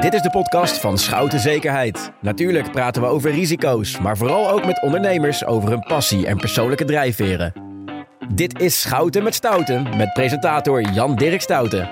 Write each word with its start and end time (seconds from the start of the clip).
Dit 0.00 0.14
is 0.14 0.22
de 0.22 0.30
podcast 0.30 0.78
van 0.78 0.98
Schouten 0.98 1.40
Zekerheid. 1.40 2.12
Natuurlijk 2.20 2.72
praten 2.72 3.02
we 3.02 3.08
over 3.08 3.30
risico's, 3.30 3.98
maar 3.98 4.16
vooral 4.16 4.50
ook 4.50 4.66
met 4.66 4.82
ondernemers 4.82 5.44
over 5.44 5.68
hun 5.68 5.80
passie 5.80 6.26
en 6.26 6.36
persoonlijke 6.36 6.84
drijfveren. 6.84 7.52
Dit 8.34 8.60
is 8.60 8.80
Schouten 8.80 9.22
met 9.22 9.34
Stouten 9.34 9.96
met 9.96 10.12
presentator 10.12 10.82
Jan-Dirk 10.82 11.40
Stouten. 11.40 11.90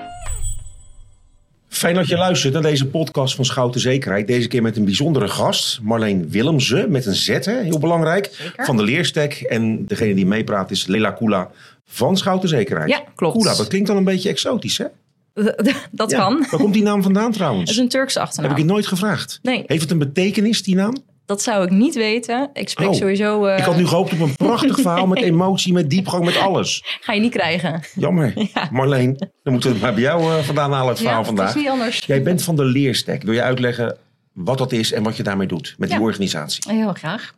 Fijn 1.67 1.95
dat 1.95 2.07
je 2.07 2.17
luistert 2.17 2.53
naar 2.53 2.61
deze 2.61 2.87
podcast 2.87 3.35
van 3.35 3.45
Schouten 3.45 3.81
Zekerheid. 3.81 4.27
Deze 4.27 4.47
keer 4.47 4.61
met 4.61 4.77
een 4.77 4.85
bijzondere 4.85 5.27
gast, 5.27 5.81
Marleen 5.81 6.29
Willemsen, 6.29 6.91
met 6.91 7.05
een 7.05 7.15
Z, 7.15 7.27
hè? 7.27 7.61
heel 7.61 7.79
belangrijk, 7.79 8.53
van 8.57 8.77
de 8.77 8.83
Leerstek. 8.83 9.33
En 9.33 9.85
degene 9.85 10.13
die 10.13 10.25
meepraat 10.25 10.71
is 10.71 10.85
Lela 10.85 11.11
Kula 11.11 11.49
van 11.85 12.17
Schouten 12.17 12.49
Zekerheid. 12.49 12.89
Ja, 12.89 13.03
klopt. 13.15 13.37
Kula, 13.37 13.55
dat 13.55 13.67
klinkt 13.67 13.87
dan 13.87 13.97
een 13.97 14.03
beetje 14.03 14.29
exotisch, 14.29 14.77
hè? 14.77 14.85
dat 15.91 16.11
Ja. 16.11 16.17
kan. 16.17 16.37
Waar 16.49 16.59
komt 16.59 16.73
die 16.73 16.83
naam 16.83 17.03
vandaan 17.03 17.25
Het 17.25 17.33
trouwens? 17.33 17.71
is 17.71 17.77
een 17.77 17.87
Turkse 17.89 18.19
Heb 18.19 18.27
achternaam. 18.27 18.51
ik 18.51 18.57
je 18.57 18.63
nooit 18.65 18.87
gevraagd. 18.87 19.39
Nee. 19.41 19.63
Heeft 19.65 19.81
het 19.81 19.91
een 19.91 19.97
betekenis, 19.97 20.63
die 20.63 20.75
naam? 20.75 20.95
Dat 21.25 21.41
zou 21.41 21.63
ik 21.65 21.69
niet 21.69 21.95
weten. 21.95 22.49
Ik 22.53 22.69
spreek 22.69 22.87
Oh. 22.87 22.93
sowieso... 22.93 23.45
eh, 23.45 23.57
Ik 23.57 23.63
had 23.63 23.75
nu 23.77 23.87
gehoopt 23.87 24.13
op 24.13 24.19
een 24.19 24.35
prachtig 24.35 24.75
verhaal 24.81 25.07
met 25.07 25.21
emotie, 25.21 25.73
met 25.73 25.89
diepgang, 25.89 26.25
met 26.25 26.37
alles. 26.37 26.83
Ga 27.01 27.13
je 27.13 27.21
niet 27.21 27.31
krijgen. 27.31 27.81
Jammer. 27.95 28.33
Ja. 28.53 28.69
Marleen, 28.71 29.15
dan 29.43 29.53
moeten 29.53 29.69
we 29.69 29.75
het 29.75 29.83
maar 29.85 29.93
bij 29.93 30.03
jou 30.03 30.21
eh, 30.21 30.43
vandaan 30.43 30.71
halen, 30.71 30.89
het 30.89 30.97
verhaal 30.99 31.19
ja, 31.19 31.25
vandaag. 31.25 31.49
is 31.49 31.55
niet 31.55 31.69
anders. 31.69 32.03
Jij 32.05 32.23
bent 32.23 32.43
van 32.43 32.55
de 32.55 32.63
Leerstek. 32.63 33.23
Wil 33.23 33.33
je 33.33 33.41
uitleggen 33.41 33.97
wat 34.43 34.57
dat 34.57 34.71
is 34.71 34.91
en 34.91 35.03
wat 35.03 35.17
je 35.17 35.23
daarmee 35.23 35.47
doet 35.47 35.75
met 35.77 35.89
die 35.89 35.99
organisatie? 35.99 36.73
Heel 36.73 36.93
graag. 36.93 37.33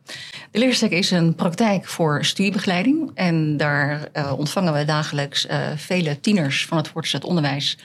De 0.50 0.58
Leerstek 0.58 0.90
is 0.90 1.10
een 1.10 1.34
praktijk 1.34 1.86
voor 1.86 2.24
studiebegeleiding. 2.24 3.10
En 3.14 3.56
daar 3.56 4.08
eh, 4.12 4.32
ontvangen 4.38 4.72
we 4.72 4.84
dagelijks 4.84 5.46
eh, 5.46 5.58
vele 5.76 6.20
tieners 6.20 6.66
van 6.66 6.76
het 6.76 6.88
voortgezet 6.88 7.24
onderwijs. 7.24 7.78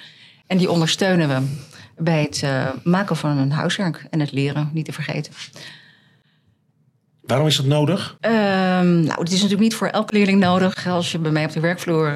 En 0.47 0.57
die 0.57 0.71
ondersteunen 0.71 1.27
we 1.27 1.55
bij 2.03 2.21
het 2.21 2.41
eh, 2.43 2.67
maken 2.83 3.15
van 3.15 3.37
hun 3.37 3.51
huiswerk 3.51 4.07
en 4.09 4.19
het 4.19 4.31
leren, 4.31 4.69
niet 4.73 4.85
te 4.85 4.93
vergeten. 4.93 5.33
Waarom 7.21 7.47
is 7.47 7.57
dat 7.57 7.65
nodig? 7.65 8.17
Ehm, 8.19 8.99
nou, 9.01 9.19
het 9.19 9.27
is 9.27 9.33
natuurlijk 9.33 9.61
niet 9.61 9.75
voor 9.75 9.87
elke 9.87 10.13
leerling 10.13 10.39
nodig. 10.39 10.87
Als 10.87 11.11
je 11.11 11.19
bij 11.19 11.31
mij 11.31 11.45
op 11.45 11.51
de 11.51 11.59
werkvloer 11.59 12.13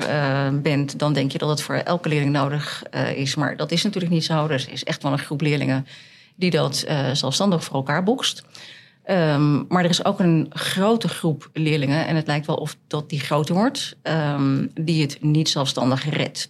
bent, 0.62 1.00
dan 1.00 1.14
denk 1.14 1.32
je 1.32 1.38
dat 1.38 1.50
het 1.50 1.62
voor 1.62 1.76
elke 1.76 2.10
leerling 2.10 2.32
nodig 2.32 2.84
is. 3.16 3.36
Maar 3.36 3.58
dat 3.58 3.72
is 3.72 3.84
natuurlijk 3.84 4.14
niet 4.14 4.26
zo. 4.26 4.48
Er 4.48 4.68
is 4.72 4.84
echt 4.84 5.04
wel 5.04 5.12
een 5.12 5.20
groep 5.20 5.42
leerlingen 5.42 5.86
die 6.42 6.52
dat 6.52 6.82
eh, 6.82 7.12
zelfstandig 7.12 7.64
voor 7.64 7.76
elkaar 7.76 8.04
bokst. 8.04 8.44
Ehm, 9.04 9.68
maar 9.68 9.84
er 9.84 9.90
is 9.90 10.06
ook 10.06 10.20
een 10.20 10.48
grote 10.50 11.08
groep 11.08 11.50
leerlingen, 11.54 12.08
en 12.08 12.16
het 12.16 12.28
lijkt 12.28 12.46
wel 12.46 12.56
of 12.56 12.76
dat 12.88 13.10
die 13.10 13.20
groter 13.20 13.56
wordt, 13.56 13.96
ehm, 14.02 14.68
die 14.74 15.02
het 15.02 15.18
niet 15.22 15.50
zelfstandig 15.50 16.10
redt. 16.10 16.50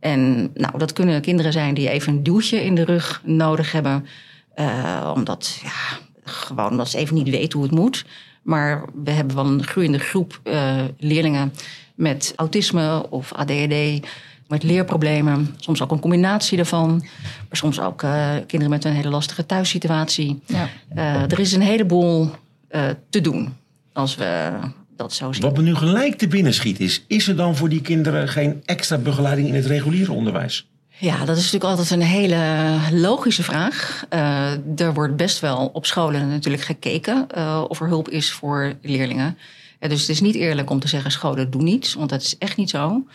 En 0.00 0.50
nou, 0.54 0.78
dat 0.78 0.92
kunnen 0.92 1.20
kinderen 1.20 1.52
zijn 1.52 1.74
die 1.74 1.90
even 1.90 2.12
een 2.12 2.22
duwtje 2.22 2.64
in 2.64 2.74
de 2.74 2.84
rug 2.84 3.22
nodig 3.24 3.72
hebben. 3.72 4.06
eh, 4.54 5.12
omdat, 5.16 5.60
ja, 5.62 5.98
gewoon 6.24 6.70
omdat 6.70 6.88
ze 6.88 6.98
even 6.98 7.14
niet 7.14 7.28
weten 7.30 7.58
hoe 7.58 7.68
het 7.68 7.78
moet. 7.78 8.04
Maar 8.42 8.84
we 9.04 9.10
hebben 9.10 9.36
wel 9.36 9.46
een 9.46 9.64
groeiende 9.64 9.98
groep 9.98 10.40
eh, 10.42 10.84
leerlingen 10.98 11.52
met 11.94 12.32
autisme 12.36 13.06
of 13.10 13.32
ADHD, 13.32 14.06
met 14.48 14.62
leerproblemen. 14.62 15.54
Soms 15.56 15.82
ook 15.82 15.90
een 15.90 16.00
combinatie 16.00 16.56
daarvan. 16.56 16.98
Maar 17.22 17.56
soms 17.56 17.80
ook 17.80 18.02
eh, 18.02 18.30
kinderen 18.46 18.70
met 18.70 18.84
een 18.84 18.92
hele 18.92 19.08
lastige 19.08 19.46
thuissituatie. 19.46 20.42
Ja. 20.46 20.68
Eh, 20.94 21.22
er 21.22 21.38
is 21.38 21.52
een 21.52 21.60
heleboel 21.60 22.30
eh, 22.68 22.82
te 23.10 23.20
doen 23.20 23.54
als 23.92 24.14
we 24.14 24.50
dat 24.96 25.12
zo 25.12 25.32
zien. 25.32 25.42
Wat 25.42 25.56
me 25.56 25.62
nu 25.62 25.74
gelijk 25.74 26.18
te 26.18 26.28
binnen 26.28 26.54
schiet 26.54 26.80
is, 26.80 27.04
is 27.06 27.28
er 27.28 27.36
dan 27.36 27.56
voor 27.56 27.68
die 27.68 27.80
kinderen 27.80 28.28
geen 28.28 28.62
extra 28.64 28.98
begeleiding 28.98 29.48
in 29.48 29.54
het 29.54 29.66
reguliere 29.66 30.12
onderwijs? 30.12 30.66
Ja, 30.98 31.24
dat 31.24 31.36
is 31.36 31.42
natuurlijk 31.52 31.64
altijd 31.64 31.90
een 31.90 32.06
hele 32.06 32.76
logische 32.92 33.42
vraag. 33.42 34.04
Eh, 34.08 34.80
er 34.80 34.94
wordt 34.94 35.16
best 35.16 35.40
wel 35.40 35.70
op 35.72 35.86
scholen 35.86 36.28
natuurlijk 36.28 36.62
gekeken 36.62 37.26
eh, 37.30 37.64
of 37.68 37.80
er 37.80 37.86
hulp 37.86 38.08
is 38.08 38.32
voor 38.32 38.74
leerlingen. 38.82 39.38
Dus 39.78 40.00
het 40.00 40.08
is 40.08 40.20
niet 40.20 40.34
eerlijk 40.34 40.70
om 40.70 40.80
te 40.80 40.88
zeggen 40.88 41.10
scholen 41.10 41.50
doen 41.50 41.64
niets, 41.64 41.94
want 41.94 42.10
dat 42.10 42.22
is 42.22 42.38
echt 42.38 42.56
niet 42.56 42.70
zo. 42.70 43.06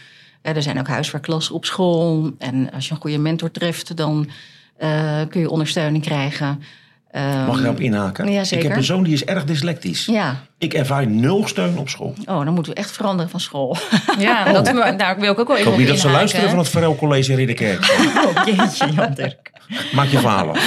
Eh, 0.41 0.55
er 0.55 0.61
zijn 0.61 0.79
ook 0.79 0.87
huiswerkklassen 0.87 1.55
op 1.55 1.65
school 1.65 2.31
en 2.37 2.71
als 2.73 2.87
je 2.87 2.93
een 2.93 3.01
goede 3.01 3.17
mentor 3.17 3.51
treft, 3.51 3.97
dan 3.97 4.29
eh, 4.77 5.21
kun 5.29 5.41
je 5.41 5.49
ondersteuning 5.49 6.03
krijgen. 6.03 6.63
Ehm, 7.11 7.45
Mag 7.45 7.55
ik 7.55 7.61
daarop 7.61 7.79
inhaken? 7.79 8.31
ja, 8.31 8.41
Ik 8.49 8.61
heb 8.63 8.75
een 8.75 8.83
zoon 8.83 9.03
die 9.03 9.13
is 9.13 9.25
erg 9.25 9.43
dyslectisch. 9.45 10.05
Ja, 10.05 10.35
Ik 10.57 10.73
ervaar 10.73 11.07
nul 11.07 11.47
steun 11.47 11.77
op 11.77 11.89
school. 11.89 12.13
oh, 12.25 12.43
dan 12.45 12.53
moeten 12.53 12.73
we 12.73 12.79
echt 12.79 12.91
veranderen 12.91 13.31
van 13.31 13.39
school. 13.39 13.77
Ja, 14.19 14.51
dat, 14.51 14.65
daar 14.97 15.19
wil 15.19 15.31
ik 15.31 15.39
ook 15.39 15.47
wel 15.47 15.55
Ik 15.57 15.61
even 15.61 15.63
hoop 15.63 15.73
op 15.73 15.77
niet 15.79 15.87
dat 15.87 15.99
ze 15.99 16.09
luisteren 16.09 16.49
van 16.49 16.57
het 16.59 16.69
Verel 16.69 16.95
College 16.95 17.31
in 17.31 17.37
Ridderkerk. 17.37 17.85
Oh, 18.25 18.45
jeetje, 18.45 18.91
Jan 18.91 19.13
Dirk. 19.13 19.51
Maak 19.95 20.07
je 20.07 20.19
verhalen. 20.19 20.59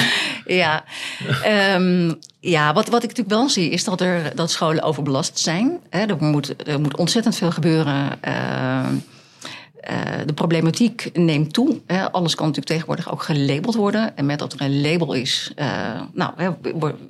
Ja, 0.46 0.84
Ehm, 1.42 2.12
ja 2.40 2.72
wat, 2.72 2.88
wat 2.88 3.02
ik 3.02 3.08
natuurlijk 3.08 3.36
wel 3.36 3.48
zie 3.48 3.70
is 3.70 3.84
dat, 3.84 4.00
er, 4.00 4.32
dat 4.34 4.50
scholen 4.50 4.82
overbelast 4.82 5.38
zijn. 5.38 5.78
Hè, 5.90 6.00
er, 6.00 6.16
moet, 6.20 6.68
er 6.68 6.80
moet 6.80 6.96
ontzettend 6.96 7.36
veel 7.36 7.50
gebeuren. 7.50 8.10
Ehm, 8.20 8.94
eh, 9.82 9.97
de 10.26 10.32
problematiek 10.32 11.10
neemt 11.12 11.53
toe. 11.53 11.81
Hè. 11.87 12.12
Alles 12.12 12.34
kan 12.34 12.47
natuurlijk 12.47 12.75
tegenwoordig 12.75 13.12
ook 13.12 13.22
gelabeld 13.22 13.75
worden. 13.75 14.16
En 14.16 14.26
met 14.26 14.38
dat 14.38 14.53
er 14.53 14.60
een 14.60 14.81
label 14.81 15.12
is, 15.12 15.53
eh, 15.56 16.00
nou, 16.12 16.32
hè, 16.37 16.50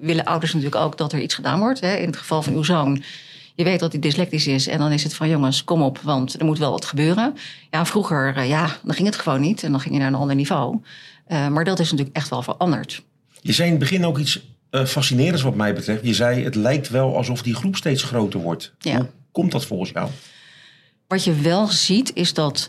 willen 0.01 0.25
ouders 0.25 0.53
natuurlijk 0.55 0.85
ook 0.85 0.99
dat 0.99 1.13
er 1.13 1.21
iets 1.21 1.35
gedaan 1.35 1.59
wordt. 1.59 1.81
Hè. 1.81 1.97
In 1.97 2.07
het 2.07 2.17
geval 2.17 2.43
van 2.43 2.55
uw 2.55 2.63
zoon. 2.63 3.03
Je 3.55 3.65
weet 3.65 3.81
dat 3.81 3.93
hij 3.93 4.01
dyslectisch 4.01 4.47
is 4.47 4.67
en 4.67 4.79
dan 4.79 4.93
is 4.93 5.03
het 5.03 5.15
van 5.15 5.29
jongens, 5.29 5.65
kom 5.65 5.83
op, 5.83 5.99
want 5.99 6.41
er 6.41 6.45
moet 6.45 6.59
wel 6.59 6.71
wat 6.71 6.85
gebeuren. 6.85 7.37
Ja, 7.71 7.87
vroeger, 7.87 8.37
eh, 8.37 8.49
ja, 8.49 8.77
dan 8.83 8.95
ging 8.95 9.09
het 9.09 9.17
gewoon 9.17 9.41
niet 9.41 9.63
en 9.63 9.71
dan 9.71 9.81
ging 9.81 9.95
je 9.95 10.01
naar 10.01 10.09
een 10.09 10.15
ander 10.15 10.37
niveau. 10.37 10.81
Maar 11.29 11.65
dat 11.65 11.79
is 11.79 11.91
natuurlijk 11.91 12.17
echt 12.17 12.29
wel 12.29 12.43
veranderd. 12.43 13.03
Je 13.41 13.53
zei 13.53 13.67
in 13.67 13.75
het 13.75 13.83
begin 13.83 14.07
ook 14.07 14.19
iets 14.19 14.41
fascinerends 14.71 15.43
wat 15.43 15.55
mij 15.55 15.75
betreft. 15.75 16.05
Je 16.05 16.15
zei 16.15 16.45
het 16.45 16.55
lijkt 16.55 16.89
wel 16.89 17.17
alsof 17.17 17.43
die 17.43 17.55
groep 17.55 17.77
steeds 17.77 18.03
groter 18.03 18.41
wordt. 18.41 18.73
Ja. 18.79 18.97
Hoe 18.97 19.09
komt 19.33 19.53
dat 19.53 19.65
volgens 19.65 19.91
jou? 19.91 20.09
Wat 21.13 21.25
je 21.25 21.35
wel 21.35 21.67
ziet 21.67 22.13
is 22.15 22.35
dat 22.35 22.69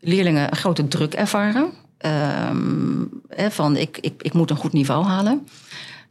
leerlingen 0.00 0.50
een 0.50 0.56
grote 0.56 0.88
druk 0.88 1.14
ervaren. 1.14 1.70
Ehm, 1.98 3.04
van 3.50 3.76
ik, 3.76 3.98
ik, 4.00 4.22
ik 4.22 4.32
moet 4.32 4.50
een 4.50 4.56
goed 4.56 4.72
niveau 4.72 5.04
halen. 5.04 5.46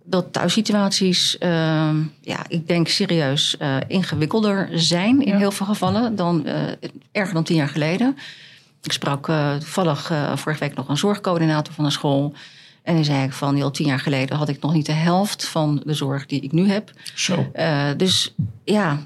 Dat 0.03 0.33
thuissituaties, 0.33 1.37
ehm, 1.37 2.01
ja, 2.21 2.45
ik 2.47 2.67
denk 2.67 2.87
serieus 2.87 3.57
eh, 3.57 3.77
ingewikkelder 3.87 4.69
zijn 4.71 5.21
in 5.21 5.31
Ja. 5.31 5.37
heel 5.37 5.51
veel 5.51 5.65
gevallen 5.65 6.15
dan 6.15 6.45
eh, 6.45 6.61
erger 7.11 7.33
dan 7.33 7.43
tien 7.43 7.55
jaar 7.55 7.69
geleden. 7.69 8.17
Ik 8.81 8.91
sprak 8.91 9.27
eh, 9.27 9.55
toevallig 9.55 10.11
vorige 10.35 10.59
week 10.59 10.75
nog 10.75 10.89
een 10.89 10.97
zorgcoördinator 10.97 11.73
van 11.73 11.85
een 11.85 11.91
school. 11.91 12.33
En 12.83 12.95
die 12.95 13.03
zei 13.03 13.23
ik 13.23 13.33
van, 13.33 13.57
joh, 13.57 13.71
tien 13.71 13.87
jaar 13.87 13.99
geleden 13.99 14.37
had 14.37 14.49
ik 14.49 14.61
nog 14.61 14.73
niet 14.73 14.85
de 14.85 14.91
helft 14.91 15.45
van 15.47 15.81
de 15.85 15.93
zorg 15.93 16.25
die 16.25 16.41
ik 16.41 16.51
nu 16.51 16.69
heb. 16.69 16.91
Zo. 17.13 17.51
Dus 17.97 18.35
ja, 18.63 18.99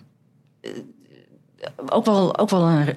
ook 1.90 2.06
wel, 2.06 2.38
ook 2.38 2.50
wel 2.50 2.62
een. 2.68 2.96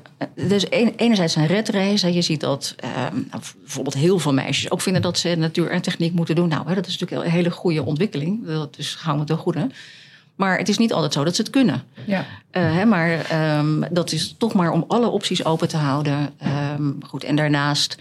Dus 0.48 0.66
een- 0.70 0.92
enerzijds 0.96 1.36
een 1.36 1.46
redrace. 1.46 2.06
hè. 2.06 2.12
Je 2.12 2.22
ziet 2.22 2.40
dat 2.40 2.74
eh, 2.76 2.90
nou, 3.30 3.42
bijvoorbeeld 3.60 3.94
heel 3.94 4.18
veel 4.18 4.32
meisjes 4.32 4.70
ook 4.70 4.80
vinden 4.80 5.02
dat 5.02 5.18
ze 5.18 5.34
natuur 5.34 5.70
en 5.70 5.82
techniek 5.82 6.12
moeten 6.12 6.34
doen. 6.34 6.48
Nou, 6.48 6.68
hè, 6.68 6.74
dat 6.74 6.86
is 6.86 6.98
natuurlijk 6.98 7.26
een 7.26 7.32
hele 7.32 7.50
goede 7.50 7.84
ontwikkeling. 7.84 8.46
Dat 8.46 8.74
is 8.78 8.94
gaan 8.94 9.18
we 9.18 9.24
ten 9.24 9.36
goede. 9.36 9.66
Maar 10.36 10.58
het 10.58 10.68
is 10.68 10.78
niet 10.78 10.92
altijd 10.92 11.12
zo 11.12 11.24
dat 11.24 11.34
ze 11.34 11.42
het 11.42 11.50
kunnen. 11.50 11.82
Ja. 12.06 12.26
Eh, 12.50 12.72
hè, 12.74 12.84
maar 12.84 13.10
ehm, 13.24 13.82
dat 13.90 14.12
is 14.12 14.34
toch 14.38 14.52
maar 14.54 14.70
om 14.72 14.84
alle 14.88 15.08
opties 15.08 15.44
open 15.44 15.68
te 15.68 15.76
houden. 15.76 16.32
Ehm, 16.38 16.90
goed, 17.06 17.24
en 17.24 17.36
daarnaast, 17.36 17.96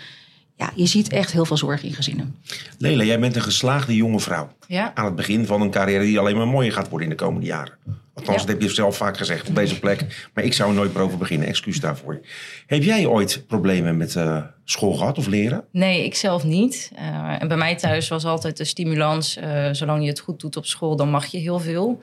ja, 0.58 0.72
je 0.75 0.85
ziet 0.85 1.09
echt 1.09 1.31
heel 1.31 1.46
veel 1.46 1.58
zorg 1.58 1.84
in 1.84 1.94
gezinnen. 1.94 2.35
Lela, 2.78 3.03
jij 3.03 3.19
bent 3.19 3.35
een 3.35 3.41
geslaagde 3.41 3.96
jonge 3.96 4.19
vrouw. 4.19 4.50
Ja. 4.68 4.91
Aan 4.96 5.06
het 5.06 5.16
begin 5.16 5.46
van 5.46 5.62
een 5.62 5.72
carrière 5.72 6.03
die 6.03 6.19
alleen 6.19 6.38
maar 6.38 6.47
mooier 6.47 6.74
gaat 6.74 6.90
worden 6.90 7.09
in 7.09 7.16
de 7.18 7.24
komende 7.24 7.46
jaren. 7.47 7.74
Althans, 8.19 8.41
Ja. 8.41 8.47
dat 8.47 8.59
heb 8.59 8.69
je 8.69 8.75
zelf 8.75 8.97
vaak 8.97 9.18
gezegd 9.18 9.50
op 9.50 9.56
deze 9.56 9.80
plek. 9.80 10.30
Maar 10.34 10.44
ik 10.44 10.53
zou 10.53 10.74
nooit 10.74 10.94
meer 10.94 11.03
over 11.03 11.18
beginnen. 11.18 11.47
Excuus 11.47 11.80
daarvoor. 11.80 12.19
Heb 12.68 12.84
jij 12.84 13.06
ooit 13.06 13.44
problemen 13.47 13.97
met 13.97 14.16
eh, 14.16 14.44
school 14.66 14.94
gehad 14.94 15.18
of 15.18 15.28
leren? 15.28 15.63
Nee, 15.72 16.03
ik 16.06 16.16
zelf 16.16 16.44
niet. 16.44 16.91
Eh, 16.96 17.41
en 17.41 17.47
bij 17.47 17.58
mij 17.58 17.76
thuis 17.76 18.08
was 18.08 18.26
altijd 18.26 18.58
de 18.58 18.64
stimulans. 18.66 19.35
eh, 19.38 19.70
zolang 19.72 20.03
je 20.03 20.09
het 20.09 20.20
goed 20.20 20.40
doet 20.40 20.55
op 20.58 20.66
school, 20.66 20.96
dan 20.96 21.09
mag 21.09 21.26
je 21.26 21.38
heel 21.38 21.59
veel. 21.59 21.99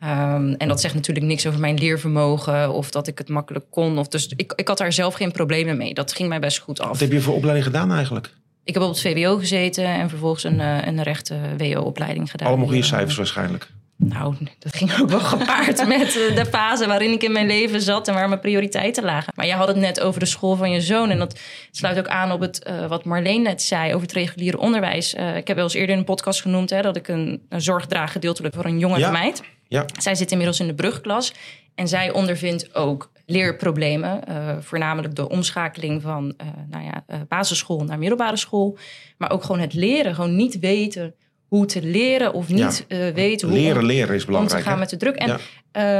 Ehm, 0.00 0.54
en 0.58 0.68
dat 0.68 0.80
zegt 0.80 0.94
natuurlijk 0.94 1.26
niks 1.26 1.46
over 1.46 1.60
mijn 1.60 1.78
leervermogen 1.78 2.72
of 2.72 2.90
dat 2.90 3.06
ik 3.06 3.18
het 3.18 3.28
makkelijk 3.28 3.64
kon. 3.70 3.98
Of 3.98 4.08
dus 4.08 4.28
ik, 4.36 4.52
ik 4.56 4.68
had 4.68 4.78
daar 4.78 4.92
zelf 4.92 5.14
geen 5.14 5.32
problemen 5.32 5.76
mee. 5.76 5.94
Dat 5.94 6.12
ging 6.12 6.28
mij 6.28 6.40
best 6.40 6.58
goed 6.58 6.80
af. 6.80 6.88
Wat 6.88 7.00
heb 7.00 7.12
je 7.12 7.20
voor 7.20 7.34
opleiding 7.34 7.66
gedaan 7.66 7.92
eigenlijk? 7.92 8.34
Ik 8.64 8.74
heb 8.74 8.82
op 8.82 8.88
het 8.88 9.00
VWO 9.00 9.36
gezeten 9.38 9.84
en 9.84 10.08
vervolgens 10.08 10.44
een, 10.44 10.58
een 10.60 11.02
rechte 11.02 11.38
WO-opleiding 11.58 12.30
gedaan. 12.30 12.48
Allemaal 12.48 12.66
goede 12.66 12.82
cijfers 12.82 13.16
waarschijnlijk. 13.16 13.68
Nou, 14.04 14.34
dat 14.58 14.76
ging 14.76 15.00
ook 15.00 15.08
wel 15.08 15.20
gepaard 15.20 15.86
met 15.88 16.06
eh, 16.28 16.36
de 16.36 16.46
fase 16.50 16.86
waarin 16.86 17.12
ik 17.12 17.22
in 17.22 17.32
mijn 17.32 17.46
leven 17.46 17.80
zat 17.80 18.08
en 18.08 18.14
waar 18.14 18.28
mijn 18.28 18.40
prioriteiten 18.40 19.04
lagen. 19.04 19.32
Maar 19.36 19.46
je 19.46 19.52
had 19.52 19.68
het 19.68 19.76
net 19.76 20.00
over 20.00 20.20
de 20.20 20.26
school 20.26 20.56
van 20.56 20.70
je 20.70 20.80
zoon. 20.80 21.10
En 21.10 21.18
dat 21.18 21.40
sluit 21.70 21.98
ook 21.98 22.08
aan 22.08 22.32
op 22.32 22.40
het, 22.40 22.62
eh, 22.62 22.86
wat 22.86 23.04
Marleen 23.04 23.42
net 23.42 23.62
zei 23.62 23.88
over 23.94 24.02
het 24.06 24.12
reguliere 24.12 24.58
onderwijs. 24.58 25.14
Eh, 25.14 25.36
ik 25.36 25.46
heb 25.46 25.56
wel 25.56 25.64
eens 25.64 25.74
eerder 25.74 25.92
in 25.92 25.98
een 25.98 26.04
podcast 26.04 26.40
genoemd 26.40 26.70
hè, 26.70 26.82
dat 26.82 26.96
ik 26.96 27.08
een, 27.08 27.42
een 27.48 27.60
zorg 27.60 27.86
draag 27.86 28.12
gedeeltelijk 28.12 28.54
voor 28.54 28.64
een 28.64 28.78
jonge 28.78 28.98
Ja. 28.98 29.10
meid. 29.10 29.42
Ja. 29.68 29.84
Zij 30.00 30.14
zit 30.14 30.30
inmiddels 30.30 30.60
in 30.60 30.66
de 30.66 30.74
brugklas 30.74 31.32
en 31.74 31.88
zij 31.88 32.10
ondervindt 32.10 32.74
ook 32.74 33.10
leerproblemen. 33.26 34.20
voornamelijk 34.60 35.14
de 35.16 35.28
omschakeling 35.28 36.02
van 36.02 36.34
nou 36.70 36.84
ja, 36.84 37.04
basisschool 37.28 37.84
naar 37.84 37.98
middelbare 37.98 38.36
school. 38.36 38.78
Maar 39.18 39.30
ook 39.30 39.42
gewoon 39.42 39.60
het 39.60 39.74
leren, 39.74 40.14
gewoon 40.14 40.36
niet 40.36 40.58
weten 40.58 41.14
hoe 41.52 41.66
te 41.66 41.82
leren 41.82 42.32
of 42.32 42.48
niet 42.48 42.84
eh, 42.88 43.08
weten 43.08 43.48
hoe 43.48 43.58
Leren, 43.58 43.84
leren 43.84 44.14
is 44.14 44.20
om 44.20 44.26
belangrijk. 44.26 44.58
te 44.58 44.64
gaan 44.64 44.74
hè? 44.74 44.80
met 44.80 44.90
de 44.90 44.96
druk. 44.96 45.14
En 45.16 45.28
Ja. 45.28 45.38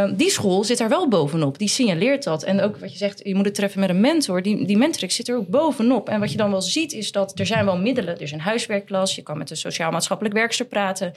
eh, 0.06 0.12
die 0.16 0.30
school 0.30 0.64
zit 0.64 0.78
daar 0.78 0.88
wel 0.88 1.08
bovenop. 1.08 1.58
Die 1.58 1.68
signaleert 1.68 2.22
dat. 2.24 2.42
En 2.42 2.60
ook 2.60 2.76
wat 2.76 2.92
je 2.92 2.98
zegt, 2.98 3.20
je 3.24 3.34
moet 3.34 3.44
het 3.44 3.54
treffen 3.54 3.80
met 3.80 3.88
een 3.88 4.00
mentor. 4.00 4.42
Die, 4.42 4.66
die 4.66 4.76
mentor 4.76 5.10
zit 5.10 5.28
er 5.28 5.36
ook 5.36 5.48
bovenop. 5.48 6.08
En 6.08 6.20
wat 6.20 6.30
je 6.30 6.36
dan 6.36 6.50
wel 6.50 6.62
ziet, 6.62 6.92
is 6.92 7.12
dat 7.12 7.38
er 7.38 7.46
zijn 7.46 7.64
wel 7.64 7.78
middelen. 7.78 8.14
Er 8.14 8.22
is 8.22 8.32
een 8.32 8.40
huiswerkklas. 8.40 9.14
Je 9.14 9.22
kan 9.22 9.38
met 9.38 9.50
een 9.50 9.56
sociaal-maatschappelijk 9.56 10.34
werkster 10.34 10.66
praten. 10.66 11.12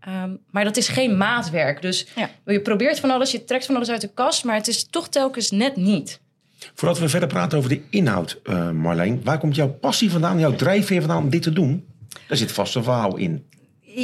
Ehm, 0.00 0.30
maar 0.50 0.64
dat 0.64 0.76
is 0.76 0.88
geen 0.88 1.16
maatwerk. 1.16 1.82
Dus 1.82 2.06
Ja. 2.16 2.30
je 2.46 2.60
probeert 2.60 3.00
van 3.00 3.10
alles, 3.10 3.30
je 3.32 3.44
trekt 3.44 3.66
van 3.66 3.74
alles 3.76 3.90
uit 3.90 4.00
de 4.00 4.10
kast. 4.14 4.44
Maar 4.44 4.56
het 4.56 4.68
is 4.68 4.84
toch 4.90 5.08
telkens 5.08 5.50
net 5.50 5.76
niet. 5.76 6.20
Voordat 6.74 6.98
we 6.98 7.08
verder 7.08 7.28
praten 7.28 7.58
over 7.58 7.70
de 7.70 7.80
inhoud, 7.90 8.40
eh, 8.44 8.70
Marleen. 8.70 9.20
Waar 9.24 9.38
komt 9.38 9.54
jouw 9.56 9.68
passie 9.68 10.10
vandaan, 10.10 10.38
jouw 10.38 10.54
drijfveer 10.54 11.00
vandaan 11.00 11.22
om 11.22 11.30
dit 11.30 11.42
te 11.42 11.52
doen? 11.52 11.86
Daar 12.28 12.36
zit 12.38 12.52
vast 12.52 12.74
een 12.74 12.82
verhaal 12.82 13.16
in. 13.16 13.44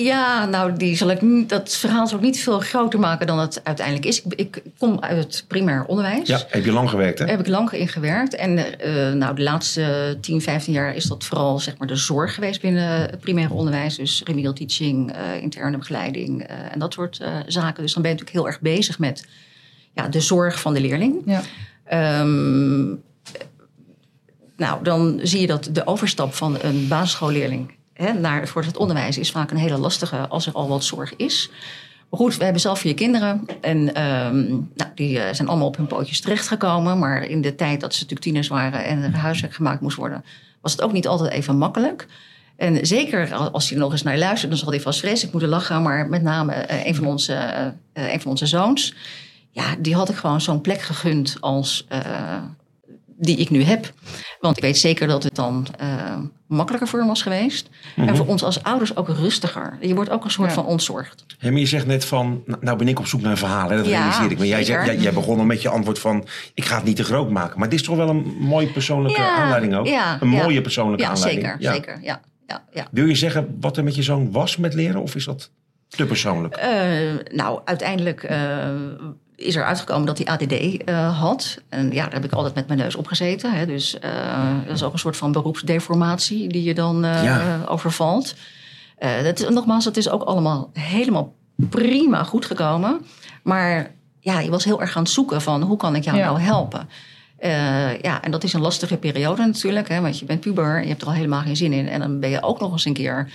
Ja, 0.03 0.47
nou, 0.47 0.77
die 0.77 0.97
zal 0.97 1.11
ik 1.11 1.23
niet, 1.23 1.49
dat 1.49 1.77
verhaal 1.77 2.07
zal 2.07 2.19
ik 2.19 2.25
niet 2.25 2.41
veel 2.41 2.61
groter 2.61 3.01
maken 3.01 3.27
dan 3.27 3.39
het 3.39 3.61
uiteindelijk 3.65 4.07
is. 4.07 4.23
Ik, 4.23 4.35
ik 4.37 4.63
kom 4.79 5.01
uit 5.01 5.17
het 5.17 5.45
primair 5.49 5.85
onderwijs. 5.85 6.29
Ja, 6.29 6.41
heb 6.49 6.65
je 6.65 6.73
lang 6.73 6.91
gewerkt, 6.91 7.19
hè? 7.19 7.25
Daar 7.25 7.37
heb 7.37 7.47
ik 7.47 7.53
lang 7.53 7.73
in 7.73 7.89
gewerkt. 7.89 8.35
En 8.35 8.79
eh, 8.81 9.13
nou, 9.13 9.35
de 9.35 9.43
laatste 9.43 10.17
10, 10.21 10.43
15 10.43 10.73
jaar 10.73 10.95
is 10.95 11.05
dat 11.05 11.25
vooral 11.25 11.59
zeg 11.59 11.77
maar, 11.79 11.87
de 11.87 11.97
zorg 11.97 12.35
geweest 12.35 12.61
binnen 12.61 13.01
het 13.01 13.21
primair 13.21 13.51
onderwijs. 13.51 13.97
Dus 13.97 14.23
remedial 14.25 14.53
teaching, 14.53 15.13
eh, 15.13 15.43
interne 15.43 15.79
begeleiding 15.79 16.43
eh, 16.43 16.57
en 16.73 16.79
dat 16.79 16.93
soort 16.93 17.19
eh, 17.19 17.37
zaken. 17.47 17.83
Dus 17.83 17.93
dan 17.93 18.03
ben 18.03 18.11
je 18.11 18.17
natuurlijk 18.19 18.45
heel 18.45 18.53
erg 18.53 18.61
bezig 18.61 18.99
met 18.99 19.27
ja, 19.93 20.09
de 20.09 20.21
zorg 20.21 20.61
van 20.61 20.75
de 20.75 20.81
leerling. 20.81 21.23
Ja. 21.27 21.43
Ehm, 21.85 22.85
nou, 24.57 24.83
dan 24.83 25.21
zie 25.23 25.41
je 25.41 25.47
dat 25.47 25.69
de 25.73 25.87
overstap 25.87 26.35
van 26.35 26.57
een 26.61 26.89
basisschoolleerling 26.89 27.71
hè, 27.95 28.13
naar 28.13 28.49
voor 28.49 28.65
het 28.65 28.77
onderwijs 28.77 29.19
is 29.19 29.31
vaak 29.31 29.51
een 29.51 29.57
hele 29.57 29.79
lastige 29.79 30.29
als 30.29 30.47
er 30.47 30.53
al 30.53 30.69
wat 30.69 30.85
zorg 30.85 31.17
is. 31.17 31.51
Maar 32.11 32.21
goed, 32.21 32.37
we 32.37 32.45
hebben 32.45 32.61
zelf 32.61 32.79
vier 32.79 32.95
kinderen 32.95 33.47
en 33.61 33.95
ehm, 33.95 34.47
nou, 34.75 34.91
die 34.95 35.21
eh, 35.21 35.35
zijn 35.35 35.49
allemaal 35.49 35.67
op 35.67 35.77
hun 35.77 35.87
pootjes 35.87 36.21
terechtgekomen. 36.21 36.99
Maar 36.99 37.23
in 37.23 37.41
de 37.41 37.55
tijd 37.55 37.81
dat 37.81 37.93
ze 37.93 38.03
natuurlijk 38.03 38.27
tieners 38.27 38.49
waren 38.49 38.85
en 38.85 39.03
er 39.03 39.17
huiswerk 39.17 39.55
gemaakt 39.55 39.81
moest 39.81 39.97
worden, 39.97 40.25
was 40.61 40.73
het 40.73 40.83
ook 40.83 40.93
niet 40.93 41.07
altijd 41.07 41.33
even 41.33 41.59
makkelijk. 41.59 42.07
En 42.57 42.87
zeker 42.87 43.35
als 43.35 43.69
hij 43.69 43.79
nog 43.79 43.93
eens 43.93 44.03
naar 44.03 44.19
luistert, 44.19 44.51
dan 44.51 44.61
zal 44.61 44.71
hij 44.71 44.81
vast 44.81 44.99
vreselijk 45.01 45.33
moeten 45.33 45.51
lachen. 45.51 45.83
Maar 45.83 46.09
met 46.09 46.23
name 46.23 46.53
eh, 46.53 46.87
een, 46.87 46.95
van 46.95 47.07
onze, 47.07 47.33
eh, 47.33 48.13
een 48.13 48.21
van 48.21 48.31
onze 48.31 48.47
zoons, 48.47 48.95
ja, 49.51 49.77
die 49.79 49.95
had 49.95 50.09
ik 50.09 50.17
gewoon 50.17 50.41
zo'n 50.41 50.61
plek 50.61 50.81
gegund 50.81 51.37
als 51.41 51.87
die 53.25 53.37
ik 53.37 53.51
nu 53.51 53.63
heb. 53.63 53.93
Want 54.41 54.57
ik 54.57 54.63
weet 54.63 54.77
zeker 54.79 55.07
dat 55.07 55.23
het 55.23 55.35
dan 55.35 55.67
eh, 55.79 56.17
makkelijker 56.47 56.89
voor 56.89 56.99
hem 56.99 57.09
was 57.09 57.23
geweest. 57.23 57.69
En 57.97 58.17
voor 58.17 58.27
ons 58.27 58.43
als 58.43 58.63
ouders 58.63 58.97
ook 58.97 59.09
rustiger. 59.09 59.77
Je 59.81 59.95
wordt 59.95 60.11
ook 60.11 60.25
een 60.25 60.31
soort 60.31 60.49
Ja. 60.49 60.55
van 60.55 60.65
ontzorgd. 60.67 61.25
Maar 61.41 61.53
je 61.53 61.67
zegt 61.67 61.87
net 61.87 62.05
van, 62.05 62.43
nou, 62.47 62.59
nou 62.65 62.79
ben 62.79 62.89
ik 62.89 62.99
op 62.99 63.07
zoek 63.07 63.21
naar 63.21 63.31
een 63.31 63.37
verhaal. 63.37 63.69
Hè? 63.71 63.77
Dat 63.77 63.87
Ja, 63.87 63.99
realiseer 63.99 64.31
ik. 64.31 64.39
Maar 64.39 64.47
jij, 64.47 64.65
zeker. 64.65 64.85
zegt, 64.85 64.95
jij, 64.95 65.03
jij 65.03 65.13
begon 65.13 65.39
al 65.39 65.45
met 65.45 65.63
je 65.63 65.69
antwoord 65.69 65.99
van, 65.99 66.27
ik 66.55 66.65
ga 66.65 66.75
het 66.77 66.85
niet 66.85 66.97
te 66.97 67.05
groot 67.05 67.31
maken. 67.31 67.59
Maar 67.59 67.69
dit 67.69 67.81
is 67.81 67.87
toch 67.87 67.97
wel 67.97 68.09
een 68.09 68.37
mooie 68.41 68.67
persoonlijke 68.73 69.21
Ja, 69.21 69.35
aanleiding 69.37 69.75
ook? 69.75 69.87
ja, 69.87 70.19
een 70.21 70.31
ja. 70.31 70.43
mooie 70.43 70.61
persoonlijke 70.61 71.03
Ja, 71.03 71.09
aanleiding. 71.11 71.47
zeker. 71.47 71.73
zeker 71.75 71.99
ja, 72.03 72.21
ja, 72.47 72.65
ja. 72.73 72.87
Wil 72.91 73.07
je 73.07 73.15
zeggen 73.15 73.57
wat 73.61 73.77
er 73.77 73.85
met 73.85 73.95
je 73.95 74.03
zoon 74.03 74.31
was 74.33 74.57
met 74.57 74.75
leren? 74.75 75.03
Of 75.03 75.15
is 75.15 75.25
dat 75.25 75.51
te 75.89 76.07
persoonlijk? 76.07 76.55
Eh, 76.57 76.71
nou, 77.33 77.61
uiteindelijk 77.65 78.23
eh, 78.23 78.69
is 79.37 79.57
er 79.57 79.65
uitgekomen 79.65 80.07
dat 80.07 80.19
hij 80.19 80.27
ADD 80.27 80.85
eh, 80.85 81.19
had. 81.21 81.59
En 81.69 81.93
ja, 81.93 82.05
daar 82.05 82.13
heb 82.13 82.25
ik 82.25 82.33
altijd 82.33 82.55
met 82.55 82.67
mijn 82.67 82.79
neus 82.79 82.95
op 82.95 83.07
gezeten. 83.07 83.53
Hè. 83.53 83.67
Dus 83.67 83.99
eh, 83.99 84.11
dat 84.67 84.75
is 84.75 84.83
ook 84.83 84.93
een 84.93 84.99
soort 84.99 85.17
van 85.17 85.33
beroepsdeformatie 85.33 86.49
die 86.49 86.63
je 86.63 86.75
dan 86.75 87.05
eh, 87.05 87.25
Ja. 87.25 87.61
overvalt. 87.69 88.35
Eh, 88.99 89.23
dat, 89.23 89.41
is- 89.41 89.49
nogmaals, 89.49 89.85
het 89.85 89.97
is 89.97 90.09
ook 90.09 90.23
allemaal 90.23 90.71
helemaal 90.73 91.35
prima 91.57 92.25
goed 92.25 92.45
gekomen. 92.47 93.01
Maar 93.43 93.91
ja, 94.21 94.41
je 94.41 94.51
was 94.51 94.65
heel 94.65 94.81
erg 94.81 94.97
aan 94.97 95.03
het 95.03 95.13
zoeken 95.13 95.43
van 95.43 95.63
hoe 95.63 95.77
kan 95.77 95.95
ik 95.97 96.05
jou 96.05 96.17
Ja. 96.17 96.25
nou 96.25 96.41
helpen? 96.41 96.89
Eh, 97.37 98.01
ja, 98.01 98.23
en 98.23 98.31
dat 98.31 98.45
is 98.45 98.53
een 98.53 98.61
lastige 98.61 98.97
periode 98.97 99.45
natuurlijk. 99.47 99.89
Hè, 99.89 100.01
want 100.01 100.19
je 100.19 100.25
bent 100.25 100.41
puber, 100.41 100.83
je 100.83 100.89
hebt 100.89 101.03
er 101.03 101.07
al 101.09 101.15
helemaal 101.15 101.41
geen 101.43 101.57
zin 101.57 101.73
in. 101.73 101.89
En 101.89 102.01
dan 102.01 102.21
ben 102.21 102.31
je 102.31 102.43
ook 102.43 102.61
nog 102.61 102.73
eens 102.73 102.85
een 102.85 102.93
keer... 102.93 103.31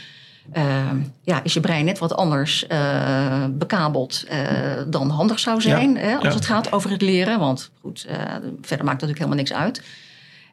eh, 0.51 0.91
ja, 1.21 1.43
is 1.43 1.53
je 1.53 1.59
brein 1.59 1.85
net 1.85 1.99
wat 1.99 2.15
anders 2.15 2.67
eh, 2.67 3.45
bekabeld 3.51 4.25
eh, 4.27 4.39
dan 4.87 5.09
handig 5.09 5.39
zou 5.39 5.61
zijn. 5.61 5.97
Hè, 5.97 6.15
als 6.15 6.23
ja. 6.23 6.33
het 6.33 6.45
gaat 6.45 6.71
over 6.71 6.89
het 6.89 7.01
leren. 7.01 7.39
Want 7.39 7.71
goed, 7.81 8.05
eh, 8.09 8.17
verder 8.61 8.85
maakt 8.85 9.01
natuurlijk 9.01 9.17
helemaal 9.17 9.37
niks 9.37 9.53
uit. 9.53 9.81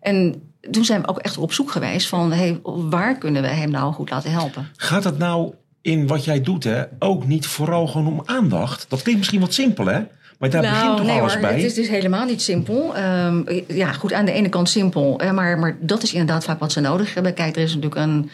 En 0.00 0.42
toen 0.70 0.84
zijn 0.84 1.00
we 1.00 1.08
ook 1.08 1.18
echt 1.18 1.38
op 1.38 1.52
zoek 1.52 1.70
geweest 1.70 2.08
van... 2.08 2.32
Hey, 2.32 2.60
waar 2.62 3.18
kunnen 3.18 3.42
we 3.42 3.48
hem 3.48 3.70
nou 3.70 3.92
goed 3.92 4.10
laten 4.10 4.30
helpen? 4.30 4.68
Gaat 4.76 5.04
het 5.04 5.18
nou 5.18 5.54
in 5.82 6.06
wat 6.06 6.24
jij 6.24 6.40
doet 6.40 6.64
hè, 6.64 6.82
ook 6.98 7.26
niet 7.26 7.46
vooral 7.46 7.86
gewoon 7.86 8.06
om 8.06 8.22
aandacht? 8.24 8.86
Dat 8.88 9.02
klinkt 9.02 9.20
misschien 9.20 9.40
wat 9.40 9.54
simpel 9.54 9.86
hè? 9.86 10.00
Maar 10.38 10.50
daar 10.50 10.62
begint 10.62 10.96
toch 10.96 11.06
nee 11.06 11.18
alles 11.20 11.32
hoor, 11.32 11.42
bij? 11.42 11.54
het 11.54 11.62
is 11.62 11.74
dus 11.74 11.88
helemaal 11.88 12.24
niet 12.24 12.42
simpel. 12.42 12.96
Ehm, 12.96 13.42
ja, 13.68 13.92
goed, 13.92 14.12
aan 14.12 14.24
de 14.24 14.32
ene 14.32 14.48
kant 14.48 14.68
simpel. 14.68 15.18
hè, 15.18 15.32
maar, 15.32 15.58
maar 15.58 15.76
dat 15.80 16.02
is 16.02 16.12
inderdaad 16.12 16.44
vaak 16.44 16.60
wat 16.60 16.72
ze 16.72 16.80
nodig 16.80 17.14
hebben. 17.14 17.34
Kijk, 17.34 17.56
er 17.56 17.62
is 17.62 17.74
natuurlijk 17.74 18.00
een, 18.00 18.30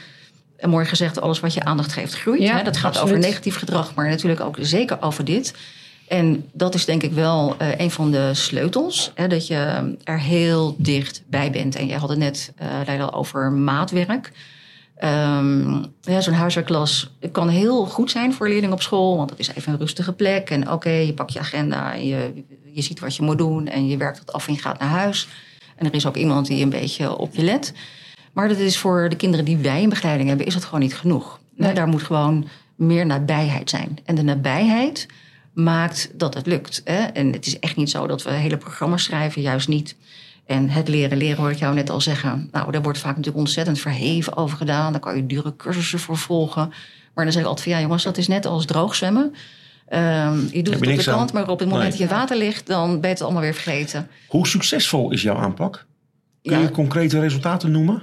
een 0.62 0.70
mooi 0.70 0.87
gezegd... 0.87 1.20
alles 1.20 1.41
wat 1.41 1.55
je 1.55 1.64
aandacht 1.64 1.93
geeft 1.93 2.14
groeit. 2.14 2.43
Ja, 2.43 2.56
hè. 2.56 2.62
Dat 2.62 2.76
gaat 2.76 2.97
absoluut. 2.97 3.14
over 3.14 3.29
negatief 3.29 3.56
gedrag, 3.56 3.94
maar 3.94 4.09
natuurlijk 4.09 4.41
ook 4.41 4.56
zeker 4.61 5.03
over 5.03 5.25
dit. 5.25 5.55
En 6.09 6.49
dat 6.53 6.75
is 6.75 6.85
denk 6.85 7.03
ik 7.03 7.12
wel 7.12 7.55
eh, 7.59 7.79
een 7.79 7.91
van 7.91 8.11
de 8.11 8.35
sleutels. 8.35 9.12
Hè, 9.14 9.29
dat 9.29 9.47
je 9.47 9.94
er 10.05 10.20
heel 10.20 10.75
dicht 10.79 11.23
bij 11.26 11.50
bent. 11.50 11.76
En 11.76 11.87
jij 11.87 11.99
had 11.99 12.09
het 12.09 12.19
net 12.19 12.53
Leila, 12.87 13.11
over 13.11 13.53
maatwerk. 13.53 14.32
Ehm, 15.03 15.73
ja, 16.00 16.20
Zo'n 16.20 16.35
huiswerkklas 16.35 17.11
kan 17.32 17.49
heel 17.49 17.87
goed 17.87 18.11
zijn 18.11 18.35
voor 18.35 18.49
leerlingen 18.49 18.73
op 18.73 18.82
school. 18.82 19.17
Want 19.17 19.29
dat 19.29 19.38
is 19.38 19.55
even 19.55 19.73
een 19.73 19.79
rustige 19.79 20.12
plek. 20.12 20.50
En 20.50 20.70
oké, 20.70 20.91
je 20.91 21.12
pakt 21.12 21.32
je 21.32 21.38
agenda. 21.38 21.94
En 21.94 22.06
je, 22.06 22.44
je 22.73 22.82
ziet 22.82 23.00
wat 23.00 23.17
je 23.17 23.23
moet 23.23 23.38
doen. 23.38 23.67
En 23.67 23.88
je 23.88 23.97
werkt 23.97 24.19
het 24.19 24.32
af 24.32 24.47
en 24.47 24.53
je 24.53 24.61
gaat 24.61 24.79
naar 24.79 24.88
huis. 24.88 25.29
En 25.76 25.87
er 25.87 25.94
is 25.94 26.06
ook 26.06 26.17
iemand 26.17 26.47
die 26.47 26.62
een 26.62 26.70
beetje 26.70 27.17
op 27.17 27.35
je 27.35 27.43
let. 27.43 27.73
Maar 28.32 28.49
dat 28.49 28.58
is 28.58 28.79
voor 28.79 29.08
de 29.08 29.17
kinderen 29.17 29.44
die 29.44 29.56
wij 29.56 29.82
in 29.82 29.88
begeleiding 29.88 30.29
hebben... 30.29 30.46
is 30.46 30.55
dat 30.55 30.64
gewoon 30.64 30.81
niet 30.81 30.94
genoeg. 30.94 31.40
Nee. 31.56 31.75
Daar 31.75 31.88
moet 31.88 32.02
gewoon 32.02 32.49
meer 32.76 33.06
nabijheid 33.06 33.70
zijn. 33.70 33.99
En 34.05 34.14
de 34.14 34.23
nabijheid 34.23 35.06
maakt 35.52 36.11
dat 36.14 36.34
het 36.34 36.46
lukt. 36.46 36.81
Hè? 36.84 36.99
En 36.99 37.32
het 37.32 37.46
is 37.46 37.58
echt 37.58 37.76
niet 37.76 37.90
zo 37.90 38.06
dat 38.06 38.23
we 38.23 38.31
hele 38.31 38.56
programma's 38.56 39.02
schrijven. 39.05 39.43
Juist 39.43 39.69
niet. 39.69 39.96
En 40.46 40.69
het 40.69 40.88
leren, 40.88 41.19
leren 41.19 41.37
hoor 41.37 41.50
ik 41.50 41.58
jou 41.58 41.75
net 41.75 41.90
al 41.90 42.00
zeggen. 42.00 42.49
Nou, 42.52 42.73
daar 42.73 42.82
wordt 42.82 42.99
vaak 42.99 43.17
natuurlijk 43.17 43.44
ontzettend 43.44 43.79
verheven 43.81 44.37
over 44.37 44.56
gedaan. 44.56 44.93
Daar 44.93 45.00
kan 45.00 45.17
je 45.17 45.26
dure 45.26 45.56
cursussen 45.56 45.99
voor 45.99 46.17
volgen. 46.17 46.73
Maar 47.14 47.25
dan 47.25 47.33
zeg 47.33 47.42
ik 47.42 47.49
altijd 47.49 47.66
van 47.68 47.76
ja 47.76 47.85
jongens, 47.85 48.02
dat 48.02 48.16
is 48.16 48.28
net 48.28 48.47
als 48.47 48.64
droogzwemmen. 48.66 49.35
Ehm, 49.88 50.38
je 50.38 50.40
doet 50.40 50.52
je 50.52 50.61
het 50.61 50.99
op 50.99 51.04
de 51.04 51.11
aan. 51.11 51.16
kant, 51.16 51.33
maar 51.33 51.49
op 51.49 51.59
het 51.59 51.68
moment 51.68 51.88
Nee. 51.88 51.99
dat 51.99 52.09
je 52.09 52.14
water 52.14 52.37
ligt... 52.37 52.66
dan 52.66 52.90
ben 52.90 53.00
je 53.00 53.14
het 53.14 53.23
allemaal 53.23 53.42
weer 53.42 53.54
vergeten. 53.54 54.09
Hoe 54.26 54.47
succesvol 54.47 55.11
is 55.11 55.23
jouw 55.23 55.37
aanpak? 55.37 55.87
Kun 56.42 56.52
Ja. 56.52 56.58
je 56.62 56.70
concrete 56.70 57.20
resultaten 57.20 57.70
noemen? 57.70 58.02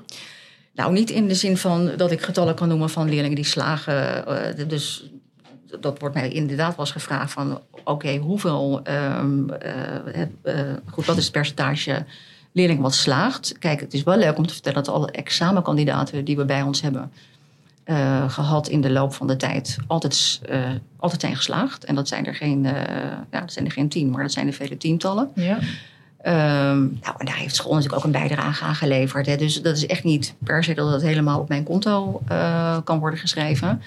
Nou, 0.73 0.91
niet 0.93 1.09
in 1.09 1.27
de 1.27 1.33
zin 1.35 1.57
van 1.57 1.91
dat 1.97 2.11
ik 2.11 2.21
getallen 2.21 2.55
kan 2.55 2.67
noemen 2.67 2.89
van 2.89 3.09
leerlingen 3.09 3.35
die 3.35 3.45
slagen. 3.45 4.27
eh, 4.57 4.67
dus 4.67 5.09
dat 5.79 5.99
wordt 5.99 6.15
mij 6.15 6.29
inderdaad 6.29 6.69
wel 6.75 6.85
eens 6.85 6.91
gevraagd 6.93 7.31
van... 7.31 7.61
oké, 7.83 8.15
hoeveel... 8.17 8.79
ehm, 8.83 9.49
eh, 9.49 10.21
eh, 10.43 10.75
goed, 10.85 11.05
wat 11.05 11.17
is 11.17 11.23
het 11.23 11.31
percentage 11.31 12.05
leerlingen 12.51 12.81
wat 12.81 12.93
slaagt? 12.95 13.57
Kijk, 13.59 13.79
het 13.79 13.93
is 13.93 14.03
wel 14.03 14.17
leuk 14.17 14.37
om 14.37 14.47
te 14.47 14.53
vertellen 14.53 14.83
dat 14.83 14.93
alle 14.95 15.11
examenkandidaten 15.11 16.25
die 16.25 16.35
we 16.37 16.45
bij 16.45 16.61
ons 16.61 16.81
hebben... 16.81 17.11
eh, 17.83 18.29
gehad 18.29 18.67
in 18.67 18.81
de 18.81 18.89
loop 18.91 19.13
van 19.13 19.27
de 19.27 19.35
tijd 19.35 19.77
altijd, 19.87 20.39
eh, 20.49 20.69
altijd 20.97 21.21
zijn 21.21 21.35
geslaagd. 21.35 21.85
En 21.85 21.95
dat 21.95 22.07
zijn 22.07 22.25
er 22.25 22.35
geen, 22.35 22.65
eh, 22.65 22.73
ja, 23.31 23.39
dat 23.39 23.53
zijn 23.53 23.65
er 23.65 23.71
geen 23.71 23.89
tien, 23.89 24.09
maar 24.09 24.21
dat 24.21 24.31
zijn 24.31 24.47
er 24.47 24.53
vele 24.53 24.77
tientallen. 24.77 25.29
Ja. 25.35 25.59
Ehm, 26.21 26.79
nou, 26.79 27.15
en 27.17 27.25
daar 27.25 27.35
heeft 27.35 27.55
school 27.55 27.73
natuurlijk 27.73 27.97
ook 27.97 28.05
een 28.05 28.19
bijdrage 28.19 28.63
aan 28.63 28.75
geleverd. 28.75 29.25
Hè. 29.25 29.35
Dus 29.35 29.61
dat 29.61 29.77
is 29.77 29.85
echt 29.85 30.03
niet 30.03 30.33
per 30.43 30.63
se 30.63 30.73
dat 30.73 30.91
het 30.91 31.01
helemaal 31.01 31.39
op 31.39 31.49
mijn 31.49 31.63
konto 31.63 32.21
eh, 32.27 32.77
kan 32.83 32.99
worden 32.99 33.19
geschreven. 33.19 33.81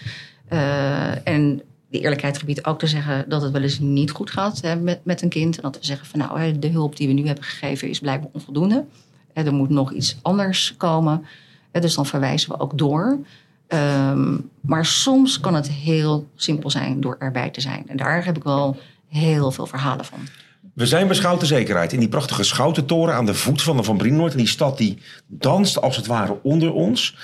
Eh, 0.48 1.28
en 1.28 1.62
de 1.88 2.00
eerlijkheid 2.00 2.38
gebiedt 2.38 2.66
ook 2.66 2.78
te 2.78 2.86
zeggen 2.86 3.24
dat 3.28 3.42
het 3.42 3.52
wel 3.52 3.62
eens 3.62 3.78
niet 3.78 4.10
goed 4.10 4.30
gaat 4.30 4.60
hè, 4.60 4.76
met, 4.76 5.00
met 5.04 5.22
een 5.22 5.28
kind. 5.28 5.56
En 5.56 5.62
dat 5.62 5.78
we 5.78 5.84
zeggen 5.86 6.06
van 6.06 6.18
nou, 6.18 6.58
de 6.58 6.68
hulp 6.68 6.96
die 6.96 7.06
we 7.06 7.12
nu 7.12 7.26
hebben 7.26 7.44
gegeven 7.44 7.88
is 7.88 7.98
blijkbaar 7.98 8.30
onvoldoende. 8.32 8.84
Er 9.32 9.54
moet 9.54 9.68
nog 9.68 9.92
iets 9.92 10.18
anders 10.22 10.74
komen. 10.76 11.24
Dus 11.70 11.94
dan 11.94 12.06
verwijzen 12.06 12.50
we 12.50 12.60
ook 12.60 12.78
door. 12.78 13.18
Ehm, 13.66 14.36
maar 14.60 14.86
soms 14.86 15.40
kan 15.40 15.54
het 15.54 15.70
heel 15.70 16.26
simpel 16.36 16.70
zijn 16.70 17.00
door 17.00 17.16
erbij 17.18 17.50
te 17.50 17.60
zijn. 17.60 17.84
En 17.86 17.96
daar 17.96 18.24
heb 18.24 18.36
ik 18.36 18.42
wel 18.42 18.76
heel 19.08 19.50
veel 19.50 19.66
verhalen 19.66 20.04
van. 20.04 20.18
We 20.72 20.86
zijn 20.86 21.06
bij 21.06 21.16
Schouten 21.16 21.46
Zekerheid 21.46 21.92
in 21.92 21.98
die 21.98 22.08
prachtige 22.08 22.42
Schoutentoren 22.42 23.14
aan 23.14 23.26
de 23.26 23.34
voet 23.34 23.62
van 23.62 23.76
de 23.76 23.82
Van 23.82 23.96
Brienoord. 23.96 24.32
En 24.32 24.38
die 24.38 24.46
stad 24.46 24.78
die 24.78 24.98
danst 25.26 25.80
als 25.80 25.96
het 25.96 26.06
ware 26.06 26.38
onder 26.42 26.72
ons. 26.72 27.16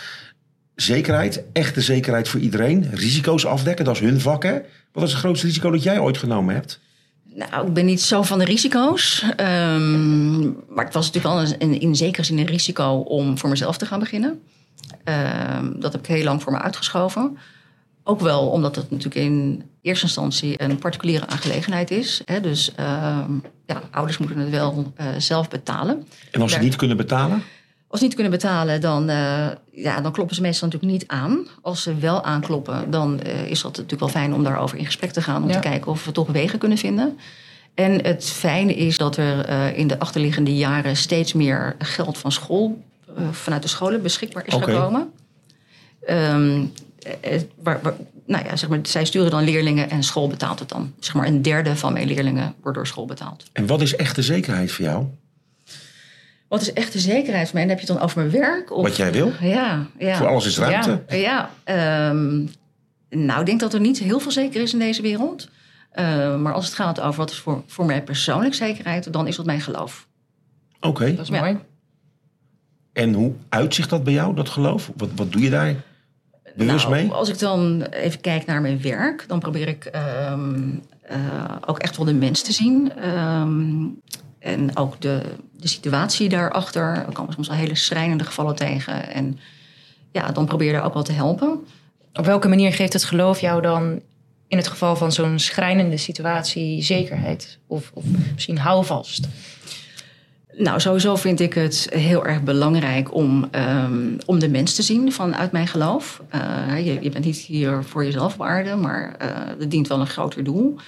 zekerheid, 0.75 1.45
echte 1.52 1.81
zekerheid 1.81 2.28
voor 2.28 2.40
iedereen. 2.40 2.90
Risico's 2.93 3.45
afdekken, 3.47 3.85
dat 3.85 3.95
is 3.95 4.00
hun 4.00 4.21
vak 4.21 4.43
hè. 4.43 4.59
Wat 4.93 5.02
is 5.02 5.11
het 5.11 5.19
grootste 5.19 5.47
risico 5.47 5.71
dat 5.71 5.83
jij 5.83 5.99
ooit 5.99 6.19
genomen 6.19 6.55
hebt? 6.55 6.81
Nou, 7.25 7.67
ik 7.67 7.73
ben 7.73 7.85
niet 7.85 8.00
zo 8.00 8.23
van 8.23 8.38
de 8.38 8.45
risico's. 8.45 9.25
Ehm, 9.37 10.40
maar 10.49 10.85
het 10.85 10.95
was 10.95 11.11
natuurlijk 11.12 11.35
wel 11.35 11.69
een, 11.69 11.81
in 11.81 11.97
zekere 11.97 12.25
zin 12.25 12.38
een 12.38 12.47
risico 12.47 12.95
om 12.95 13.38
voor 13.38 13.49
mezelf 13.49 13.76
te 13.76 13.87
gaan 13.87 13.99
beginnen. 13.99 14.40
Ehm, 15.05 15.81
dat 15.81 15.93
heb 15.93 16.00
ik 16.00 16.07
heel 16.07 16.25
lang 16.25 16.43
voor 16.43 16.52
me 16.52 16.59
uitgeschoven. 16.59 17.38
Ook 18.05 18.21
wel 18.21 18.49
omdat 18.49 18.76
het 18.76 18.90
natuurlijk 18.90 19.25
in 19.26 19.62
eerste 19.88 20.04
instantie 20.07 20.62
een 20.62 20.78
particuliere 20.78 21.26
aangelegenheid 21.26 21.90
is. 21.90 22.23
Hè? 22.25 22.40
Dus 22.40 22.75
ehm, 22.75 23.33
ja, 23.66 23.83
ouders 23.90 24.18
moeten 24.18 24.38
het 24.38 24.50
wel 24.50 24.92
eh, 24.97 25.07
zelf 25.18 25.49
betalen. 25.49 26.07
En 26.30 26.40
als 26.40 26.50
ze 26.50 26.57
Daar- 26.57 26.66
niet 26.66 26.76
kunnen 26.76 26.97
betalen? 26.97 27.42
Als 27.90 28.00
ze 28.00 28.04
niet 28.07 28.14
kunnen 28.14 28.33
betalen, 28.33 28.80
dan, 28.80 29.09
eh, 29.09 29.47
ja, 29.73 30.00
dan 30.00 30.12
kloppen 30.12 30.35
ze 30.37 30.40
meestal 30.42 30.68
natuurlijk 30.68 30.92
niet 31.00 31.11
aan. 31.11 31.47
Als 31.62 31.83
ze 31.83 31.95
wel 31.95 32.25
aankloppen, 32.25 32.90
dan 32.90 33.21
eh, 33.21 33.50
is 33.50 33.61
dat 33.62 33.71
natuurlijk 33.71 34.00
wel 34.00 34.09
fijn 34.09 34.35
om 34.35 34.42
daarover 34.45 34.78
in 34.78 34.85
gesprek 34.87 35.11
te 35.11 35.23
gaan. 35.23 35.42
Om 35.42 35.49
Ja. 35.49 35.54
te 35.54 35.68
kijken 35.68 35.90
of 35.90 36.04
we 36.04 36.12
toch 36.12 36.28
wegen 36.28 36.59
kunnen 36.59 36.78
vinden. 36.78 37.18
En 37.75 38.04
het 38.04 38.25
fijne 38.25 38.75
is 38.75 38.99
dat 38.99 39.16
er 39.16 39.45
eh, 39.45 39.78
in 39.78 39.87
de 39.87 39.99
achterliggende 39.99 40.57
jaren 40.57 40.97
steeds 40.97 41.33
meer 41.33 41.76
geld 41.78 42.18
van 42.18 42.33
school, 42.33 42.83
vanuit 43.30 43.62
de 43.62 43.68
scholen 43.68 44.02
beschikbaar 44.02 44.47
is 44.47 44.54
gekomen. 44.54 45.11
Ehm, 46.07 46.64
eh, 47.21 47.40
waar, 47.62 47.78
waar- 47.83 47.97
nou 48.26 48.45
ja, 48.45 48.57
zeg 48.57 48.69
maar, 48.69 48.78
zij 48.83 49.05
sturen 49.05 49.31
dan 49.31 49.45
leerlingen 49.45 49.90
en 49.90 50.02
school 50.02 50.28
betaalt 50.28 50.59
het 50.59 50.69
dan. 50.69 50.93
Zeg 50.99 51.14
maar 51.14 51.26
een 51.26 51.43
derde 51.43 51.76
van 51.76 51.93
mijn 51.93 52.07
leerlingen 52.07 52.55
wordt 52.62 52.76
door 52.76 52.87
school 52.87 53.07
betaald. 53.07 53.45
En 53.52 53.67
wat 53.67 53.81
is 53.81 53.97
echte 53.97 54.23
zekerheid 54.23 54.73
voor 54.73 54.85
jou? 54.85 55.05
Wat 56.49 56.61
is 56.61 56.73
echt 56.73 56.93
de 56.93 56.99
zekerheid 56.99 57.45
voor 57.47 57.55
mij? 57.55 57.62
En 57.62 57.69
heb 57.69 57.78
je 57.81 57.87
het 57.87 57.95
dan 57.95 58.05
over 58.05 58.19
mijn 58.19 58.31
werk? 58.31 58.73
Of... 58.73 58.83
Wat 58.83 58.97
jij 58.97 59.12
wil? 59.12 59.33
Ja, 59.40 59.87
ja. 59.99 60.17
Voor 60.17 60.26
alles 60.26 60.47
is 60.47 60.59
ruimte. 60.59 61.02
Ja, 61.09 61.50
ehm, 61.64 62.45
nou, 63.11 63.40
ik 63.40 63.47
denk 63.47 63.61
dat 63.61 63.75
er 63.75 63.81
niet 63.81 63.99
heel 63.99 64.21
veel 64.21 64.31
zeker 64.31 64.62
is 64.62 64.73
in 64.73 64.78
deze 64.78 65.02
wereld. 65.02 65.49
Eh, 65.90 66.37
maar 66.37 66.52
als 66.52 66.67
het 66.67 66.75
gaat 66.75 67.00
over 67.00 67.17
wat 67.21 67.31
is 67.31 67.38
voor, 67.38 67.62
voor 67.67 67.85
mij 67.87 68.02
persoonlijk 68.02 68.55
zekerheid, 68.55 69.12
dan 69.12 69.26
is 69.26 69.37
dat 69.37 69.47
mijn 69.47 69.61
geloof. 69.61 70.07
Oké. 70.81 71.14
Dat 71.14 71.25
is 71.25 71.28
Ja. 71.35 71.40
mooi. 71.40 71.59
En 72.93 73.12
hoe 73.12 73.33
uitzicht 73.49 73.90
dat 73.90 74.05
bij 74.05 74.12
jou, 74.12 74.35
dat 74.35 74.49
geloof? 74.49 74.90
Wat, 74.97 75.09
wat 75.17 75.33
doe 75.33 75.43
je 75.43 75.50
daar 75.50 75.75
Nou, 76.67 76.91
mee? 76.91 77.11
Als 77.11 77.29
ik 77.29 77.38
dan 77.38 77.83
even 77.83 78.21
kijk 78.21 78.47
naar 78.47 78.61
mijn 78.61 78.83
werk, 78.83 79.25
dan 79.29 79.38
probeer 79.38 79.69
ik 79.69 79.85
ehm, 79.85 80.61
eh, 81.03 81.19
ook 81.67 81.79
echt 81.79 81.97
wel 81.97 82.07
de 82.07 82.15
mens 82.15 82.43
te 82.43 82.53
zien. 82.53 82.93
Ehm, 82.97 83.85
en 84.38 84.77
ook 84.77 85.00
de, 85.00 85.21
de 85.57 85.69
situatie 85.69 86.29
daarachter. 86.29 86.83
Er 86.83 87.12
komen 87.12 87.33
soms 87.33 87.49
wel 87.49 87.57
hele 87.57 87.75
schrijnende 87.75 88.25
gevallen 88.25 88.55
tegen. 88.55 89.12
En 89.12 89.38
ja, 90.12 90.33
dan 90.33 90.47
probeer 90.47 90.67
je 90.67 90.73
daar 90.73 90.85
ook 90.85 90.95
wel 90.95 91.03
te 91.03 91.12
helpen. 91.12 91.67
Op 92.12 92.25
welke 92.25 92.49
manier 92.49 92.73
geeft 92.73 92.93
het 92.93 93.05
geloof 93.05 93.41
jou 93.41 93.62
dan 93.62 94.00
in 94.49 94.57
het 94.57 94.69
geval 94.69 94.97
van 94.97 95.12
zo'n 95.12 95.38
schrijnende 95.38 95.97
situatie 95.97 96.83
zekerheid? 96.83 97.59
Of, 97.67 97.91
of 97.95 98.05
misschien 98.35 98.59
houvast? 98.59 99.29
Nou, 100.59 100.81
sowieso 100.81 101.17
vind 101.17 101.41
ik 101.41 101.55
het 101.55 101.87
heel 101.91 102.27
erg 102.27 102.43
belangrijk 102.43 103.15
om, 103.15 103.49
ehm, 103.50 104.19
om 104.27 104.38
de 104.38 104.49
mens 104.49 104.75
te 104.75 104.83
zien 104.83 105.12
vanuit 105.12 105.53
mijn 105.53 105.67
geloof. 105.67 106.23
Eh, 106.29 106.87
je, 106.87 106.99
je 107.00 107.11
bent 107.11 107.25
niet 107.25 107.37
hier 107.37 107.85
voor 107.85 108.05
jezelf 108.05 108.35
op 108.35 108.43
aarde, 108.43 108.77
maar 108.77 109.15
eh 109.19 109.29
het 109.59 109.71
dient 109.71 109.88
wel 109.88 110.00
een 110.00 110.07
groter 110.07 110.45
doel. 110.45 110.79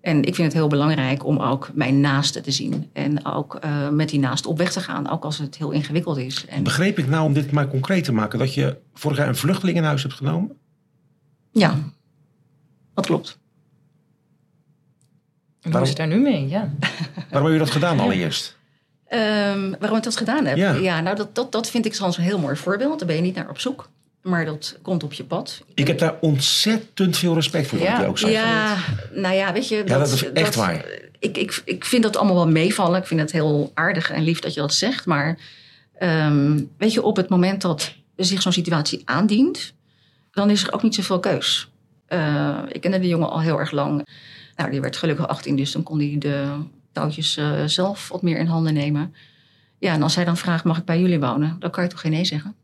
En 0.00 0.18
ik 0.24 0.34
vind 0.34 0.46
het 0.46 0.52
heel 0.52 0.68
belangrijk 0.68 1.26
om 1.26 1.38
ook 1.38 1.70
mijn 1.74 2.00
naaste 2.00 2.40
te 2.40 2.50
zien. 2.50 2.90
En 2.92 3.24
ook 3.26 3.54
eh, 3.54 3.88
met 3.88 4.08
die 4.08 4.18
naaste 4.18 4.48
op 4.48 4.58
weg 4.58 4.72
te 4.72 4.80
gaan, 4.80 5.10
ook 5.10 5.24
als 5.24 5.38
het 5.38 5.56
heel 5.56 5.70
ingewikkeld 5.70 6.16
is. 6.16 6.46
En, 6.46 6.62
Begreep 6.62 6.98
ik 6.98 7.08
nou, 7.08 7.24
om 7.24 7.32
dit 7.32 7.50
maar 7.50 7.68
concreet 7.68 8.04
te 8.04 8.12
maken, 8.12 8.38
dat 8.38 8.54
je 8.54 8.76
vorig 8.94 9.16
jaar 9.16 9.28
een 9.28 9.36
vluchteling 9.36 9.76
in 9.76 9.84
huis 9.84 10.02
hebt 10.02 10.14
genomen? 10.14 10.56
ja, 11.52 11.78
dat 12.94 13.06
klopt. 13.06 13.38
En 15.60 15.72
hoe 15.72 15.80
is 15.80 15.88
het 15.88 15.96
daar 15.96 16.06
nu 16.06 16.18
mee? 16.18 16.48
Ja. 16.48 16.72
Waarom 17.30 17.50
heb 17.50 17.52
je 17.52 17.64
dat 17.64 17.70
gedaan 17.70 18.00
allereerst? 18.00 18.60
Ehm, 19.12 19.72
waarom 19.78 19.98
ik 19.98 20.04
dat 20.04 20.16
gedaan 20.16 20.44
heb? 20.46 20.56
Ja. 20.56 21.00
nou, 21.00 21.16
dat, 21.16 21.34
dat, 21.34 21.52
dat 21.52 21.70
vind 21.70 21.86
ik 21.86 21.94
zo'n 21.94 22.12
heel 22.16 22.38
mooi 22.38 22.56
voorbeeld. 22.56 22.98
Daar 22.98 23.06
ben 23.08 23.16
je 23.16 23.22
niet 23.22 23.34
naar 23.34 23.48
op 23.48 23.58
zoek. 23.60 23.88
Maar 24.22 24.44
dat 24.44 24.78
komt 24.82 25.02
op 25.02 25.12
je 25.12 25.24
pad. 25.24 25.62
Ik 25.74 25.86
heb 25.86 25.98
daar 25.98 26.14
ontzettend 26.20 27.16
veel 27.18 27.34
respect 27.34 27.66
voor, 27.66 27.78
wat 27.78 27.86
Ja. 27.86 28.00
je 28.00 28.06
ook. 28.06 28.18
Ja, 28.18 28.76
nou 29.14 29.34
ja, 29.34 29.52
weet 29.52 29.68
je. 29.68 29.76
Ja, 29.86 29.98
dat 29.98 30.12
is 30.12 30.32
echt 30.32 30.54
waar. 30.54 30.84
Ik, 31.18 31.36
ik, 31.38 31.62
ik 31.64 31.84
vind 31.84 32.02
dat 32.02 32.16
allemaal 32.16 32.34
wel 32.34 32.48
meevallen. 32.48 33.00
Ik 33.00 33.06
vind 33.06 33.20
het 33.20 33.32
heel 33.32 33.70
aardig 33.74 34.10
en 34.10 34.22
lief 34.22 34.40
dat 34.40 34.54
je 34.54 34.60
dat 34.60 34.74
zegt. 34.74 35.06
Maar 35.06 35.38
ehm, 35.98 36.60
weet 36.78 36.92
je, 36.92 37.02
op 37.02 37.16
het 37.16 37.28
moment 37.28 37.62
dat 37.62 37.94
zich 38.16 38.42
zo'n 38.42 38.52
situatie 38.52 39.02
aandient, 39.04 39.72
dan 40.30 40.50
is 40.50 40.62
er 40.62 40.72
ook 40.72 40.82
niet 40.82 40.94
zoveel 40.94 41.20
keus. 41.20 41.70
Eh, 42.06 42.58
ik 42.68 42.80
kende 42.80 42.98
die 42.98 43.08
jongen 43.08 43.30
al 43.30 43.40
heel 43.40 43.58
erg 43.58 43.70
lang. 43.70 44.06
Nou, 44.56 44.70
die 44.70 44.80
werd 44.80 44.96
gelukkig 44.96 45.28
18, 45.28 45.56
dus 45.56 45.72
dan 45.72 45.82
kon 45.82 45.98
hij 45.98 46.16
de 46.18 46.44
touwtjes 46.92 47.36
eh, 47.36 47.64
zelf 47.66 48.08
wat 48.08 48.22
meer 48.22 48.38
in 48.38 48.46
handen 48.46 48.74
nemen. 48.74 49.14
Ja, 49.78 49.92
en 49.92 50.02
als 50.02 50.14
hij 50.14 50.24
dan 50.24 50.36
vraagt, 50.36 50.64
mag 50.64 50.78
ik 50.78 50.84
bij 50.84 51.00
jullie 51.00 51.20
wonen? 51.20 51.56
Dan 51.58 51.70
kan 51.70 51.82
je 51.84 51.90
toch 51.90 52.00
geen 52.00 52.10
nee 52.12 52.24
zeggen? 52.24 52.54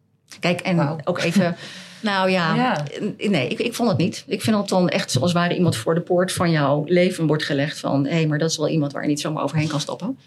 Kijk, 0.41 0.61
en 0.61 1.01
ook 1.05 1.19
even... 1.19 1.57
Nou 2.03 2.31
ja, 2.31 2.55
Ja. 2.55 2.85
nee, 3.29 3.49
ik, 3.49 3.59
ik 3.59 3.75
vond 3.75 3.89
het 3.89 3.99
niet. 3.99 4.25
Ik 4.27 4.43
vind 4.43 4.57
dat 4.57 4.69
dan 4.69 4.89
echt 4.89 5.11
zoals 5.11 5.33
waar 5.33 5.55
iemand 5.55 5.77
voor 5.77 5.95
de 5.95 6.01
poort 6.01 6.33
van 6.33 6.51
jouw 6.51 6.85
leven 6.87 7.27
wordt 7.27 7.45
gelegd. 7.45 7.79
Van, 7.79 8.07
hé, 8.07 8.27
maar 8.27 8.39
dat 8.39 8.51
is 8.51 8.57
wel 8.57 8.69
iemand 8.69 8.93
waar 8.93 9.03
je 9.03 9.09
niet 9.09 9.21
zomaar 9.21 9.43
overheen 9.43 9.69
kan 9.69 9.81
stappen. 9.81 10.19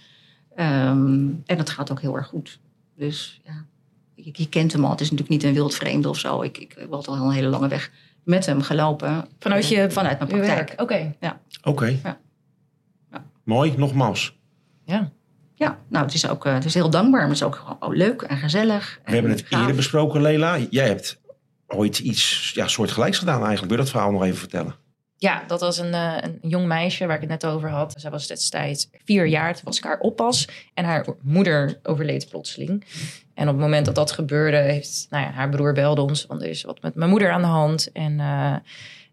Ehm, 0.55 1.27
en 1.46 1.58
dat 1.58 1.70
gaat 1.70 1.91
ook 1.91 2.01
heel 2.01 2.15
erg 2.15 2.27
goed. 2.27 2.60
Dus 2.96 3.41
ja, 3.46 3.65
je, 4.15 4.29
je 4.34 4.50
kent 4.50 4.72
hem 4.74 4.84
al. 4.86 4.91
Het 4.91 5.01
is 5.01 5.12
natuurlijk 5.12 5.41
niet 5.41 5.50
een 5.50 5.53
wild 5.58 5.75
vreemde 5.75 6.10
of 6.10 6.17
zo. 6.20 6.41
Ik, 6.41 6.58
ik 6.58 6.77
altijd 6.89 7.17
al 7.20 7.25
een 7.25 7.31
hele 7.31 7.48
lange 7.48 7.67
weg 7.67 7.91
met 8.24 8.46
hem 8.46 8.62
gelopen. 8.62 9.25
Vanuit 9.39 9.67
je, 9.67 9.91
Vanuit 9.91 10.17
mijn 10.17 10.29
praktijk. 10.31 10.67
werk. 10.67 10.81
Oké. 10.81 10.93
Oké. 10.93 11.13
Ja. 11.20 11.39
Ja. 12.03 12.17
Mooi, 13.51 13.74
nogmaals. 13.77 14.39
Ja. 14.86 15.12
Ja, 15.55 15.79
nou, 15.89 16.05
het 16.05 16.13
is 16.13 16.27
ook 16.27 16.43
het 16.43 16.65
is 16.65 16.74
heel 16.74 16.89
dankbaar. 16.89 17.20
Maar 17.20 17.29
het 17.29 17.38
is 17.38 17.43
ook 17.43 17.55
gewoon 17.55 17.77
oh, 17.79 17.96
leuk 17.96 18.22
en 18.22 18.38
gezellig. 18.38 19.00
We 19.05 19.12
hebben 19.12 19.31
het 19.31 19.41
gaaf. 19.41 19.60
eerder 19.60 19.75
besproken, 19.75 20.22
Lela. 20.22 20.58
Jij 20.70 20.88
hebt 20.88 21.20
ooit 21.67 22.00
iets 22.00 22.51
ja, 22.53 22.67
soortgelijks 22.67 23.17
gedaan 23.17 23.43
eigenlijk. 23.46 23.67
Wil 23.67 23.77
je 23.77 23.84
dat 23.84 23.89
verhaal 23.91 24.12
nog 24.12 24.24
even 24.24 24.38
vertellen? 24.38 24.75
Ja, 25.17 25.43
dat 25.48 25.62
was 25.62 25.77
een, 25.77 25.93
eh, 25.93 26.17
een 26.20 26.50
jong 26.50 26.67
meisje 26.67 27.05
waar 27.05 27.15
ik 27.15 27.22
het 27.22 27.29
net 27.29 27.46
over 27.46 27.70
had. 27.70 27.93
Zij 27.98 28.12
was 28.12 28.27
destijds 28.27 28.89
vier 29.05 29.25
jaar, 29.25 29.53
toen 29.53 29.63
was 29.63 29.77
ik 29.77 29.84
haar 29.84 30.00
oppas. 30.00 30.48
En 30.74 30.86
haar 30.86 31.05
moeder 31.22 31.79
overleed 31.84 32.29
plotseling. 32.29 32.86
En 33.34 33.48
op 33.48 33.53
het 33.53 33.63
moment 33.63 33.86
dat 33.86 33.96
dat 33.96 34.12
gebeurde, 34.12 34.58
heeft 34.58 35.08
nou 35.10 35.24
ja, 35.24 35.31
haar 35.31 35.50
broer 35.50 35.74
belde 35.74 36.01
ons. 36.01 36.25
Want 36.25 36.41
er 36.41 36.50
is 36.50 36.63
wat 36.63 36.81
met 36.81 36.96
mijn 36.96 37.10
moeder 37.10 37.31
aan 37.31 37.41
de 37.41 37.48
hand. 37.48 37.91
En 37.91 38.20
eh, 38.20 38.55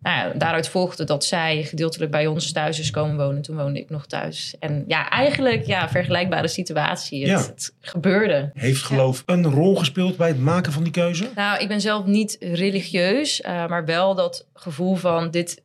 nou 0.00 0.16
ja, 0.28 0.32
daaruit 0.38 0.68
volgde 0.68 1.04
dat 1.04 1.24
zij 1.24 1.62
gedeeltelijk 1.64 2.10
bij 2.10 2.26
ons 2.26 2.52
thuis 2.52 2.78
is 2.80 2.90
komen 2.90 3.16
wonen. 3.16 3.42
Toen 3.42 3.56
woonde 3.56 3.80
ik 3.80 3.90
nog 3.90 4.06
thuis. 4.06 4.54
En 4.60 4.84
ja, 4.86 5.10
eigenlijk 5.10 5.66
ja, 5.66 5.88
vergelijkbare 5.88 6.48
situatie. 6.48 7.20
Het, 7.20 7.28
Ja. 7.30 7.46
het 7.46 7.74
gebeurde. 7.80 8.50
Heeft 8.54 8.82
geloof 8.82 9.22
een 9.26 9.44
rol 9.44 9.76
gespeeld 9.76 10.16
bij 10.16 10.28
het 10.28 10.40
maken 10.40 10.72
van 10.72 10.82
die 10.82 10.92
keuze? 10.92 11.28
Nou, 11.34 11.60
ik 11.60 11.68
ben 11.68 11.80
zelf 11.80 12.04
niet 12.04 12.36
religieus, 12.40 13.40
eh, 13.40 13.68
maar 13.68 13.84
wel 13.84 14.14
dat 14.14 14.46
gevoel 14.54 14.94
van 14.94 15.30
dit, 15.30 15.62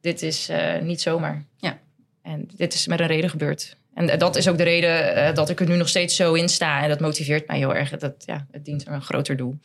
dit 0.00 0.22
is 0.22 0.48
eh, 0.48 0.80
niet 0.80 1.00
zomaar. 1.00 1.44
Ja. 1.56 1.78
En 2.22 2.48
dit 2.56 2.74
is 2.74 2.86
met 2.86 3.00
een 3.00 3.06
reden 3.06 3.30
gebeurd. 3.30 3.76
En 3.94 4.08
eh, 4.08 4.18
dat 4.18 4.36
is 4.36 4.48
ook 4.48 4.56
de 4.56 4.62
reden 4.62 5.14
eh, 5.14 5.34
dat 5.34 5.48
ik 5.50 5.60
er 5.60 5.68
nu 5.68 5.76
nog 5.76 5.88
steeds 5.88 6.16
zo 6.16 6.34
in 6.34 6.48
sta. 6.48 6.82
En 6.82 6.88
dat 6.88 7.00
motiveert 7.00 7.46
mij 7.46 7.58
heel 7.58 7.74
erg. 7.74 7.90
Dat, 7.90 8.14
ja, 8.26 8.46
het 8.50 8.64
dient 8.64 8.86
een 8.86 9.02
groter 9.02 9.36
doel. 9.36 9.58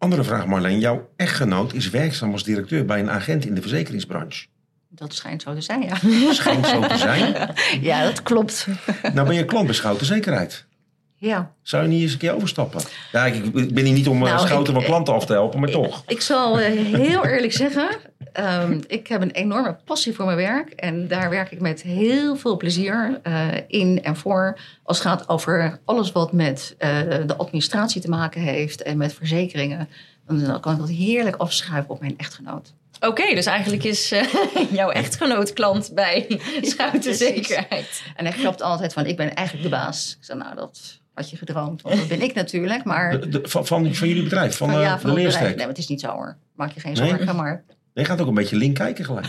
Andere 0.00 0.24
vraag, 0.24 0.46
Marleen. 0.46 0.78
Jouw 0.80 1.08
echtgenoot 1.16 1.72
is 1.72 1.90
werkzaam 1.90 2.32
als 2.32 2.44
directeur 2.44 2.84
bij 2.84 2.98
een 3.00 3.10
agent 3.10 3.44
in 3.46 3.54
de 3.54 3.60
verzekeringsbranche. 3.60 4.46
Dat 4.88 5.14
schijnt 5.14 5.42
zo 5.42 5.54
te 5.54 5.60
zijn, 5.60 5.82
ja. 5.82 5.96
Schijnt 6.32 6.66
zo 6.66 6.80
te 6.86 6.96
zijn. 6.96 7.54
ja, 7.90 8.02
dat 8.04 8.22
klopt. 8.22 8.66
Nou 9.14 9.26
ben 9.26 9.36
je 9.36 9.44
klant 9.44 9.66
bij 9.66 9.74
Schouten 9.74 10.06
Zekerheid. 10.06 10.66
Ja. 11.14 11.52
Zou 11.62 11.82
je 11.82 11.88
niet 11.88 12.02
eens 12.02 12.12
een 12.12 12.18
keer 12.18 12.34
overstappen? 12.34 12.80
Ja, 13.12 13.26
ik, 13.26 13.34
ik 13.44 13.74
ben 13.74 13.84
hier 13.84 13.94
niet 13.94 14.08
om 14.08 14.26
eh, 14.26 14.32
Nou, 14.34 14.46
Schouten 14.46 14.74
ik- 14.74 14.78
van 14.80 14.88
klanten 14.88 15.14
af 15.14 15.26
te 15.26 15.32
helpen, 15.32 15.60
maar 15.60 15.70
toch. 15.70 16.02
Ik 16.06 16.20
zal 16.20 16.60
eh, 16.60 16.72
heel 16.94 17.26
eerlijk 17.26 17.52
zeggen, 17.52 17.88
ehm, 18.32 18.80
ik 18.86 19.06
heb 19.06 19.20
een 19.22 19.30
enorme 19.30 19.76
passie 19.84 20.14
voor 20.14 20.24
mijn 20.24 20.36
werk. 20.36 20.70
En 20.70 21.08
daar 21.08 21.30
werk 21.30 21.50
ik 21.50 21.60
met 21.60 21.82
heel 21.82 22.36
veel 22.36 22.56
plezier 22.56 23.20
eh, 23.22 23.46
in 23.66 24.02
en 24.02 24.16
voor. 24.16 24.58
Als 24.82 24.98
het 24.98 25.06
gaat 25.06 25.28
over 25.28 25.78
alles 25.84 26.12
wat 26.12 26.32
met 26.32 26.74
eh, 26.78 26.98
de 27.26 27.36
administratie 27.36 28.00
te 28.00 28.08
maken 28.08 28.40
heeft 28.40 28.82
en 28.82 28.96
met 28.96 29.14
verzekeringen. 29.14 29.88
Dan 30.26 30.60
kan 30.60 30.72
ik 30.72 30.78
dat 30.78 30.88
heerlijk 30.88 31.36
afschuiven 31.36 31.90
op 31.90 32.00
mijn 32.00 32.14
echtgenoot. 32.18 32.72
Oké, 33.00 33.34
dus 33.34 33.46
eigenlijk 33.46 33.84
is 33.84 34.12
eh, 34.12 34.22
jouw 34.72 34.90
echtgenoot 34.90 35.52
klant 35.52 35.90
bij 35.94 36.26
Schouten 36.60 37.00
precies. 37.00 37.18
Zekerheid. 37.18 38.02
En 38.16 38.24
hij 38.26 38.34
grapt 38.34 38.62
altijd 38.62 38.92
van, 38.92 39.06
ik 39.06 39.16
ben 39.16 39.34
eigenlijk 39.34 39.68
de 39.70 39.76
baas. 39.76 40.16
Ik 40.18 40.24
zeg, 40.24 40.36
nou, 40.36 40.54
dat 40.54 40.98
had 41.14 41.30
je 41.30 41.36
gedroomd. 41.36 41.82
Want 41.82 41.96
dat 41.96 42.08
ben 42.08 42.22
ik 42.22 42.34
natuurlijk, 42.34 42.84
maar... 42.84 43.20
De- 43.20 43.28
de- 43.28 43.40
van, 43.48 43.66
van, 43.66 43.94
van 43.94 44.08
jullie 44.08 44.22
bedrijf, 44.22 44.56
van, 44.56 44.70
van, 44.70 44.80
ja, 44.80 44.94
de 44.94 45.00
van 45.00 45.12
leerstek. 45.12 45.46
Nee, 45.46 45.56
maar 45.56 45.66
het 45.68 45.78
is 45.78 45.88
niet 45.88 46.00
zo 46.00 46.08
hoor. 46.10 46.36
Maak 46.54 46.72
je 46.72 46.80
geen 46.80 46.92
Nee? 46.92 47.08
zorgen, 47.08 47.36
maar... 47.36 47.64
Je 47.94 48.04
gaat 48.04 48.20
ook 48.20 48.26
een 48.28 48.34
beetje 48.34 48.56
link 48.56 48.74
kijken 48.76 49.04
gelijk. 49.04 49.26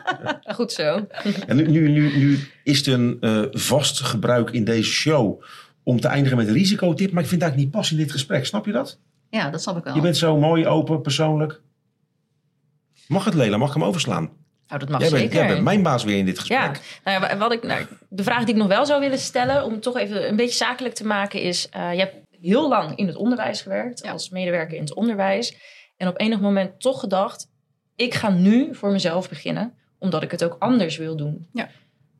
Goed 0.56 0.72
zo. 0.72 1.06
En 1.46 1.56
nu, 1.56 1.66
nu, 1.68 1.88
nu, 1.90 2.16
nu 2.16 2.38
is 2.64 2.78
het 2.78 2.86
een 2.86 3.16
eh, 3.20 3.42
vast 3.50 4.00
gebruik 4.00 4.50
in 4.50 4.64
deze 4.64 4.90
show 4.90 5.42
om 5.82 6.00
te 6.00 6.08
eindigen 6.08 6.36
met 6.36 6.46
een 6.48 6.52
risicotip. 6.54 7.12
Maar 7.12 7.22
ik 7.22 7.28
vind 7.28 7.40
het 7.42 7.50
eigenlijk 7.50 7.56
niet 7.56 7.70
pas 7.70 7.90
in 7.90 7.96
dit 7.96 8.12
gesprek. 8.12 8.46
Snap 8.46 8.66
je 8.66 8.72
dat? 8.72 8.98
Ja, 9.30 9.50
dat 9.50 9.62
snap 9.62 9.76
ik 9.76 9.84
wel. 9.84 9.94
Je 9.94 10.00
bent 10.00 10.16
zo 10.16 10.36
mooi, 10.38 10.66
open, 10.66 11.00
persoonlijk. 11.00 11.60
Mag 13.08 13.24
het, 13.24 13.34
Lela? 13.34 13.56
Mag 13.56 13.68
ik 13.68 13.74
hem 13.74 13.84
overslaan? 13.84 14.30
Nou, 14.68 14.80
dat 14.80 14.88
mag 14.88 15.00
Jij 15.00 15.10
bent, 15.10 15.20
zeker. 15.22 15.36
jij 15.38 15.46
bent 15.46 15.64
mijn 15.64 15.82
baas 15.82 16.04
weer 16.04 16.18
in 16.18 16.24
dit 16.24 16.46
Ja, 16.46 16.66
gesprek. 16.68 17.00
nou 17.04 17.20
ja, 17.28 17.36
wat 17.36 17.52
ik, 17.52 17.62
nou, 17.62 17.86
de 18.08 18.22
vraag 18.22 18.44
die 18.44 18.54
ik 18.54 18.60
nog 18.60 18.68
wel 18.68 18.86
zou 18.86 19.00
willen 19.00 19.18
stellen, 19.18 19.64
om 19.64 19.72
het 19.72 19.82
toch 19.82 19.96
even 19.98 20.28
een 20.28 20.36
beetje 20.36 20.54
zakelijk 20.56 20.94
te 20.94 21.06
maken, 21.06 21.40
is: 21.40 21.68
eh, 21.68 21.92
je 21.92 21.98
hebt 21.98 22.14
heel 22.40 22.68
lang 22.68 22.96
in 22.98 23.06
het 23.06 23.16
onderwijs 23.16 23.62
gewerkt, 23.62 24.02
Ja. 24.04 24.10
als 24.12 24.28
medewerker 24.30 24.76
in 24.76 24.82
het 24.82 24.94
onderwijs. 24.94 25.56
En 25.96 26.08
op 26.08 26.20
enig 26.20 26.40
moment 26.40 26.80
toch 26.80 27.00
gedacht: 27.00 27.46
ik 27.96 28.14
ga 28.14 28.30
nu 28.30 28.74
voor 28.74 28.92
mezelf 28.92 29.28
beginnen, 29.28 29.74
omdat 29.98 30.22
ik 30.22 30.30
het 30.30 30.44
ook 30.44 30.56
anders 30.58 30.96
wil 30.96 31.16
doen. 31.16 31.48
Ja. 31.52 31.68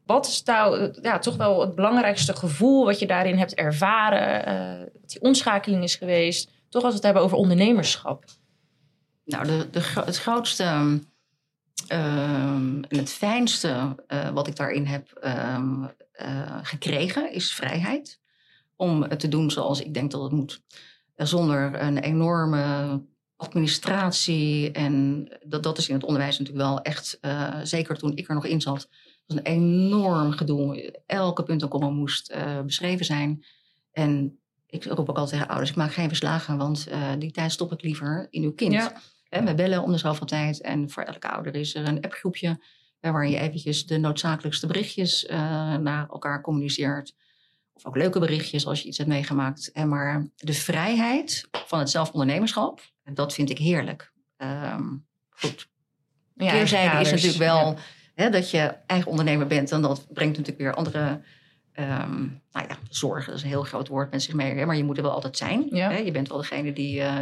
Wat 0.06 0.26
is 0.26 0.42
nou 0.42 0.94
ja, 1.02 1.18
toch 1.18 1.36
wel 1.36 1.60
het 1.60 1.74
belangrijkste 1.74 2.36
gevoel 2.36 2.84
wat 2.84 2.98
je 2.98 3.06
daarin 3.06 3.38
hebt 3.38 3.54
ervaren? 3.54 4.78
wat 5.00 5.10
die 5.10 5.20
omschakeling 5.20 5.82
is 5.82 5.96
geweest? 5.96 6.50
Toch 6.68 6.82
als 6.82 6.90
we 6.90 6.96
het 6.96 7.04
hebben 7.04 7.22
over 7.22 7.36
ondernemerschap. 7.36 8.24
Nou, 9.24 9.46
de, 9.46 9.68
de, 9.70 9.80
het 9.80 10.18
grootste 10.18 10.64
ehm, 11.86 12.82
en 12.88 12.98
het 12.98 13.10
fijnste 13.10 13.94
eh, 14.06 14.28
wat 14.28 14.46
ik 14.46 14.56
daarin 14.56 14.86
heb 14.86 15.10
ehm, 15.10 15.84
eh, 16.12 16.58
gekregen 16.62 17.32
is 17.32 17.52
vrijheid. 17.52 18.20
Om 18.76 19.02
het 19.02 19.20
te 19.20 19.28
doen 19.28 19.50
zoals 19.50 19.80
ik 19.80 19.94
denk 19.94 20.10
dat 20.10 20.22
het 20.22 20.32
moet. 20.32 20.62
Zonder 21.16 21.82
een 21.82 21.98
enorme 21.98 23.00
administratie. 23.36 24.70
En 24.70 25.28
dat, 25.46 25.62
dat 25.62 25.78
is 25.78 25.88
in 25.88 25.94
het 25.94 26.04
onderwijs 26.04 26.38
natuurlijk 26.38 26.66
wel 26.66 26.80
echt, 26.80 27.18
eh, 27.20 27.60
zeker 27.62 27.96
toen 27.96 28.16
ik 28.16 28.28
er 28.28 28.34
nog 28.34 28.46
in 28.46 28.60
zat, 28.60 28.88
was 29.26 29.36
een 29.36 29.44
enorm 29.44 30.32
gedoe. 30.32 30.94
Elke 31.06 31.42
punt 31.42 31.62
en 31.62 31.68
komma 31.68 31.88
moest 31.88 32.30
eh, 32.30 32.60
beschreven 32.60 33.04
zijn. 33.04 33.44
En 33.92 34.38
ik 34.66 34.84
roep 34.84 34.98
ook 34.98 35.08
altijd 35.08 35.28
tegen 35.28 35.48
ouders, 35.48 35.70
ik 35.70 35.76
maak 35.76 35.92
geen 35.92 36.08
verslagen, 36.08 36.56
want 36.56 36.86
eh, 36.86 37.12
die 37.18 37.30
tijd 37.30 37.52
stop 37.52 37.72
ik 37.72 37.82
liever 37.82 38.26
in 38.30 38.42
uw 38.42 38.52
kind. 38.52 38.72
Ja. 38.72 38.92
We 39.28 39.54
bellen 39.54 39.82
om 39.82 39.92
de 39.92 39.98
zoveel 39.98 40.26
tijd 40.26 40.60
en 40.60 40.90
voor 40.90 41.02
elke 41.02 41.30
ouder 41.30 41.54
is 41.54 41.74
er 41.74 41.88
een 41.88 42.00
appgroepje 42.00 42.60
hè, 43.00 43.10
waar 43.10 43.28
je 43.28 43.38
eventjes 43.38 43.86
de 43.86 43.98
noodzakelijkste 43.98 44.66
berichtjes 44.66 45.26
naar 45.80 46.08
elkaar 46.08 46.40
communiceert. 46.40 47.14
Of 47.72 47.86
ook 47.86 47.96
leuke 47.96 48.18
berichtjes 48.18 48.66
als 48.66 48.82
je 48.82 48.88
iets 48.88 48.98
hebt 48.98 49.10
meegemaakt. 49.10 49.70
Hè, 49.72 49.84
maar 49.84 50.28
de 50.36 50.52
vrijheid 50.52 51.48
van 51.50 51.78
het 51.78 51.90
zelfondernemerschap, 51.90 52.80
dat 53.04 53.34
vind 53.34 53.50
ik 53.50 53.58
heerlijk. 53.58 54.12
Ehm, 54.36 54.88
goed, 55.30 55.68
Ja, 56.34 56.50
keerzijde 56.50 57.00
is 57.00 57.10
natuurlijk 57.10 57.38
wel 57.38 57.66
Ja. 57.70 57.76
hè, 58.14 58.30
dat 58.30 58.50
je 58.50 58.74
eigen 58.86 59.10
ondernemer 59.10 59.46
bent. 59.46 59.72
En 59.72 59.82
dat 59.82 60.06
brengt 60.12 60.36
natuurlijk 60.36 60.64
weer 60.64 60.74
andere 60.74 61.20
ehm, 61.72 62.20
nou 62.52 62.66
ja, 62.68 62.76
zorgen. 62.88 63.26
Dat 63.26 63.36
is 63.36 63.42
een 63.42 63.48
heel 63.48 63.62
groot 63.62 63.88
woord 63.88 64.10
met 64.10 64.22
zich 64.22 64.34
mee. 64.34 64.54
Hè, 64.54 64.66
maar 64.66 64.76
je 64.76 64.84
moet 64.84 64.96
er 64.96 65.02
wel 65.02 65.12
altijd 65.12 65.36
zijn. 65.36 65.66
Ja. 65.70 65.90
Hè? 65.90 65.96
Je 65.96 66.10
bent 66.10 66.28
wel 66.28 66.38
degene 66.38 66.72
die 66.72 67.00
eh, 67.00 67.16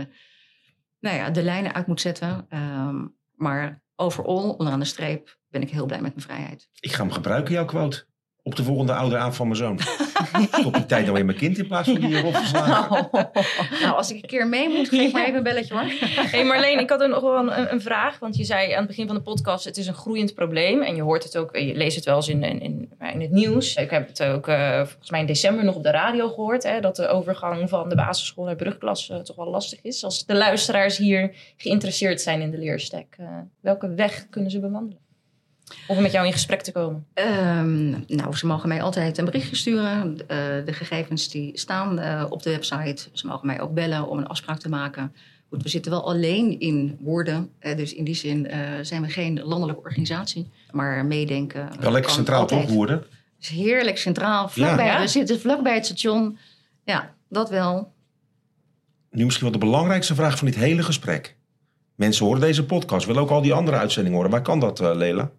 nou 1.01 1.17
ja, 1.17 1.31
de 1.31 1.43
lijnen 1.43 1.75
uit 1.75 1.87
moet 1.87 2.01
zetten. 2.01 2.47
Ehm, 2.49 3.07
maar 3.35 3.83
overal, 3.97 4.51
onderaan 4.51 4.79
de 4.81 4.85
streep, 4.85 5.39
ben 5.49 5.63
ik 5.63 5.71
heel 5.71 5.87
blij 5.87 6.01
met 6.01 6.15
mijn 6.15 6.27
vrijheid. 6.27 6.69
Ik 6.81 6.93
ga 6.93 7.03
hem 7.03 7.13
gebruiken, 7.13 7.55
jouw 7.55 7.65
quote. 7.65 8.05
Op 8.45 8.57
de 8.57 8.63
volgende 8.63 8.93
oude 8.93 9.17
aan 9.17 9.35
van 9.35 9.47
mijn 9.47 9.59
zoon. 9.59 9.79
Stop 10.61 10.75
die 10.75 10.87
tijd 10.87 11.07
nou 11.07 11.19
in 11.19 11.27
mijn 11.27 11.39
kind 11.39 11.59
in 11.59 11.67
plaats 11.67 11.89
van 11.91 12.01
die 12.01 12.17
erop 12.17 12.33
te 12.35 12.47
slaan. 12.47 12.89
Nou, 13.83 13.97
als 13.97 14.11
ik 14.11 14.17
een 14.23 14.29
keer 14.29 14.47
mee 14.47 14.69
moet, 14.69 14.89
geef 14.89 15.13
maar 15.13 15.23
even 15.23 15.37
een 15.37 15.43
belletje 15.43 15.75
hoor. 15.75 15.83
Hey 16.31 16.45
Marleen, 16.45 16.79
ik 16.79 16.91
had 16.91 17.01
er 17.01 17.09
nog 17.09 17.21
wel 17.21 17.39
een, 17.39 17.73
een 17.73 17.81
vraag. 17.81 18.19
Want 18.19 18.37
je 18.37 18.45
zei 18.45 18.73
aan 18.73 18.79
het 18.79 18.87
begin 18.87 19.07
van 19.07 19.15
de 19.17 19.23
podcast, 19.23 19.65
het 19.65 19.77
is 19.77 19.87
een 19.87 19.95
groeiend 19.95 20.35
probleem. 20.35 20.83
En 20.83 20.97
je 20.97 21.03
hoort 21.03 21.25
het 21.25 21.37
ook, 21.37 21.57
je 21.57 21.75
leest 21.75 21.97
het 21.97 22.05
wel 22.05 22.17
eens 22.17 22.29
in, 22.29 22.43
in, 22.43 22.61
in, 22.61 22.91
in 23.13 23.21
het 23.21 23.31
nieuws. 23.31 23.75
Ik 23.75 23.91
heb 23.91 24.09
het 24.09 24.23
ook 24.23 24.49
eh, 24.49 24.77
volgens 24.77 25.11
mij 25.11 25.21
in 25.21 25.27
december 25.27 25.65
nog 25.65 25.75
op 25.75 25.83
de 25.83 25.91
radio 25.91 26.29
gehoord. 26.29 26.63
Hè, 26.63 26.81
dat 26.81 26.97
de 26.97 27.09
overgang 27.09 27.69
van 27.69 27.89
de 27.89 27.95
basisschool 27.95 28.45
naar 28.45 28.57
brugklas 28.57 29.11
eh, 29.11 29.19
toch 29.19 29.37
wel 29.37 29.51
lastig 29.51 29.83
is. 29.83 30.05
Als 30.05 30.27
de 30.27 30.35
luisteraars 30.35 30.97
hier 30.97 31.35
geïnteresseerd 31.57 32.21
zijn 32.21 32.41
in 32.41 32.51
de 32.51 32.59
leerstek. 32.59 33.15
eh, 33.19 33.27
welke 33.61 33.95
weg 33.95 34.27
kunnen 34.31 34.51
ze 34.51 34.61
bewandelen? 34.61 35.02
Of 35.87 35.97
om 35.97 36.03
met 36.03 36.13
jou 36.13 36.27
in 36.27 36.33
gesprek 36.33 36.63
te 36.63 36.73
komen. 36.73 37.07
Ehm, 37.15 37.91
nou, 37.91 38.37
ze 38.37 38.47
mogen 38.47 38.69
mij 38.69 38.83
altijd 38.83 39.19
een 39.19 39.25
berichtje 39.25 39.57
sturen. 39.57 40.17
Eh, 40.29 40.37
de 40.65 40.73
gegevens 40.73 41.29
die 41.29 41.59
staan 41.59 41.99
eh, 41.99 42.25
op 42.29 42.43
de 42.43 42.51
website. 42.51 43.09
Ze 43.13 43.27
mogen 43.27 43.47
mij 43.47 43.61
ook 43.61 43.75
bellen 43.75 44.09
om 44.09 44.19
een 44.19 44.27
afspraak 44.27 44.59
te 44.59 44.69
maken. 44.69 45.13
Goed, 45.49 45.63
we 45.63 45.69
zitten 45.69 45.91
wel 45.91 46.07
alleen 46.09 46.61
in 46.61 46.97
woorden. 47.01 47.51
eh, 47.59 47.77
dus 47.77 47.95
in 47.95 48.05
die 48.05 48.15
zin 48.15 48.47
eh, 48.47 48.61
zijn 48.83 49.03
we 49.03 49.09
geen 49.09 49.41
landelijke 49.45 49.83
organisatie. 49.83 50.51
Maar 50.71 51.05
meedenken. 51.07 51.69
Wel 51.81 51.93
lekker 51.93 52.11
centraal 52.11 52.41
altijd. 52.41 52.61
toch, 52.63 52.71
Woerden? 52.71 52.97
Het 52.97 53.07
is 53.39 53.49
heerlijk 53.49 53.99
centraal. 53.99 54.49
Vlakbij, 54.49 54.87
Ja. 54.87 55.01
We 55.01 55.07
zitten 55.07 55.41
vlakbij 55.41 55.75
het 55.75 55.85
station. 55.87 56.39
Ja, 56.85 57.15
dat 57.29 57.51
wel. 57.51 57.93
Nu 59.11 59.25
misschien 59.25 59.51
wel 59.51 59.59
de 59.61 59.65
belangrijkste 59.67 60.15
vraag 60.15 60.39
van 60.39 60.47
dit 60.47 60.57
hele 60.57 60.83
gesprek. 60.83 61.37
Mensen 61.95 62.25
horen 62.27 62.41
deze 62.41 62.65
podcast, 62.65 63.07
willen 63.07 63.23
ook 63.23 63.31
al 63.31 63.43
die 63.43 63.53
andere 63.53 63.77
uitzendingen 63.77 64.17
horen. 64.17 64.31
Waar 64.33 64.43
kan 64.43 64.61
dat, 64.61 64.81
eh, 64.81 64.91
Lela? 64.95 65.31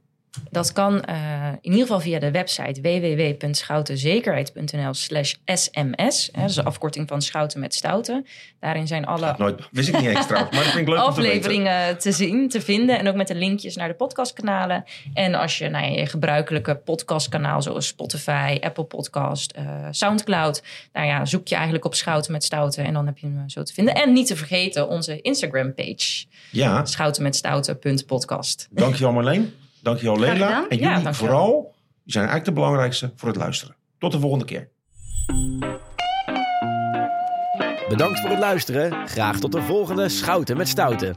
Dat 0.50 0.72
kan 0.72 1.02
eh, 1.02 1.48
in 1.62 1.72
ieder 1.72 1.82
geval 1.82 2.00
via 2.00 2.19
de 2.19 2.32
website 2.32 2.82
www.schoutenzekerheid.nl 2.82 4.93
slash 4.93 5.34
sms. 5.46 6.30
Hè, 6.32 6.41
dat 6.41 6.50
is 6.50 6.56
de 6.56 6.63
afkorting 6.63 7.08
van 7.08 7.22
Schouten 7.22 7.60
met 7.60 7.74
Stouten. 7.74 8.26
Daarin 8.60 8.88
zijn 8.88 9.06
alle 9.06 9.36
Nooit, 9.38 9.62
wist 9.72 9.89
ik 9.89 10.00
niet 10.00 10.13
maar 10.13 10.28
dat 10.52 10.63
vind 10.63 10.76
ik 10.76 10.88
leuk 10.88 10.98
te 10.98 11.04
afleveringen 11.04 11.98
te, 11.98 12.12
zien, 12.12 12.50
te 12.50 12.62
vinden. 12.62 13.00
En 13.00 13.08
ook 13.08 13.15
met 13.15 13.28
de 13.28 13.36
linkjes 13.36 13.76
naar 13.76 13.88
de 13.88 13.93
podcastkanalen. 13.93 14.84
En 15.13 15.36
als 15.36 15.58
je 15.58 15.69
nou 15.69 15.86
ja, 15.86 15.91
je 16.00 16.06
gebruikelijke 16.06 16.76
podcastkanaal 16.76 17.62
zoals 17.62 17.88
Spotify, 17.88 18.58
Apple 18.62 18.84
Podcast, 18.84 19.52
eh, 19.52 19.88
Soundcloud. 19.91 20.63
Nou 20.93 21.08
ja, 21.08 21.26
zoek 21.26 21.48
je 21.48 21.56
eigenlijk 21.56 21.86
op 21.86 21.96
Schouten 21.96 22.32
met 22.32 22.43
Stouten. 22.43 22.86
En 22.86 22.93
dan 22.93 23.06
heb 23.06 23.17
je 23.17 23.28
hem 23.28 23.50
zo 23.50 23.63
te 23.63 23.74
vinden. 23.74 23.96
En 23.96 24.13
niet 24.13 24.28
te 24.28 24.36
vergeten 24.36 24.88
onze 24.88 25.22
Instagram 25.22 25.74
page. 25.74 26.26
Ja, 26.52 26.86
Schoutenmetstouten.podcast. 26.86 28.67
dankjewel 28.72 29.13
Marleen. 29.13 29.54
Dankjewel 29.84 30.19
Lela. 30.19 30.34
gedaan. 30.34 30.69
En 30.69 30.78
Ja, 30.78 30.88
jullie 30.89 31.04
dankjewel. 31.04 31.13
vooral, 31.13 31.74
zijn 32.06 32.26
eigenlijk 32.26 32.46
de 32.46 32.62
belangrijkste 32.62 33.12
voor 33.15 33.28
het 33.28 33.38
luisteren. 33.38 33.76
Tot 33.98 34.12
de 34.12 34.19
volgende 34.19 34.46
keer. 34.46 34.69
Bedankt 37.89 38.19
voor 38.19 38.30
het 38.30 38.39
luisteren. 38.39 39.08
Graag 39.08 39.39
tot 39.39 39.52
de 39.52 39.62
volgende 39.62 40.10
Schouten 40.10 40.58
met 40.58 40.67
Stouten. 40.67 41.15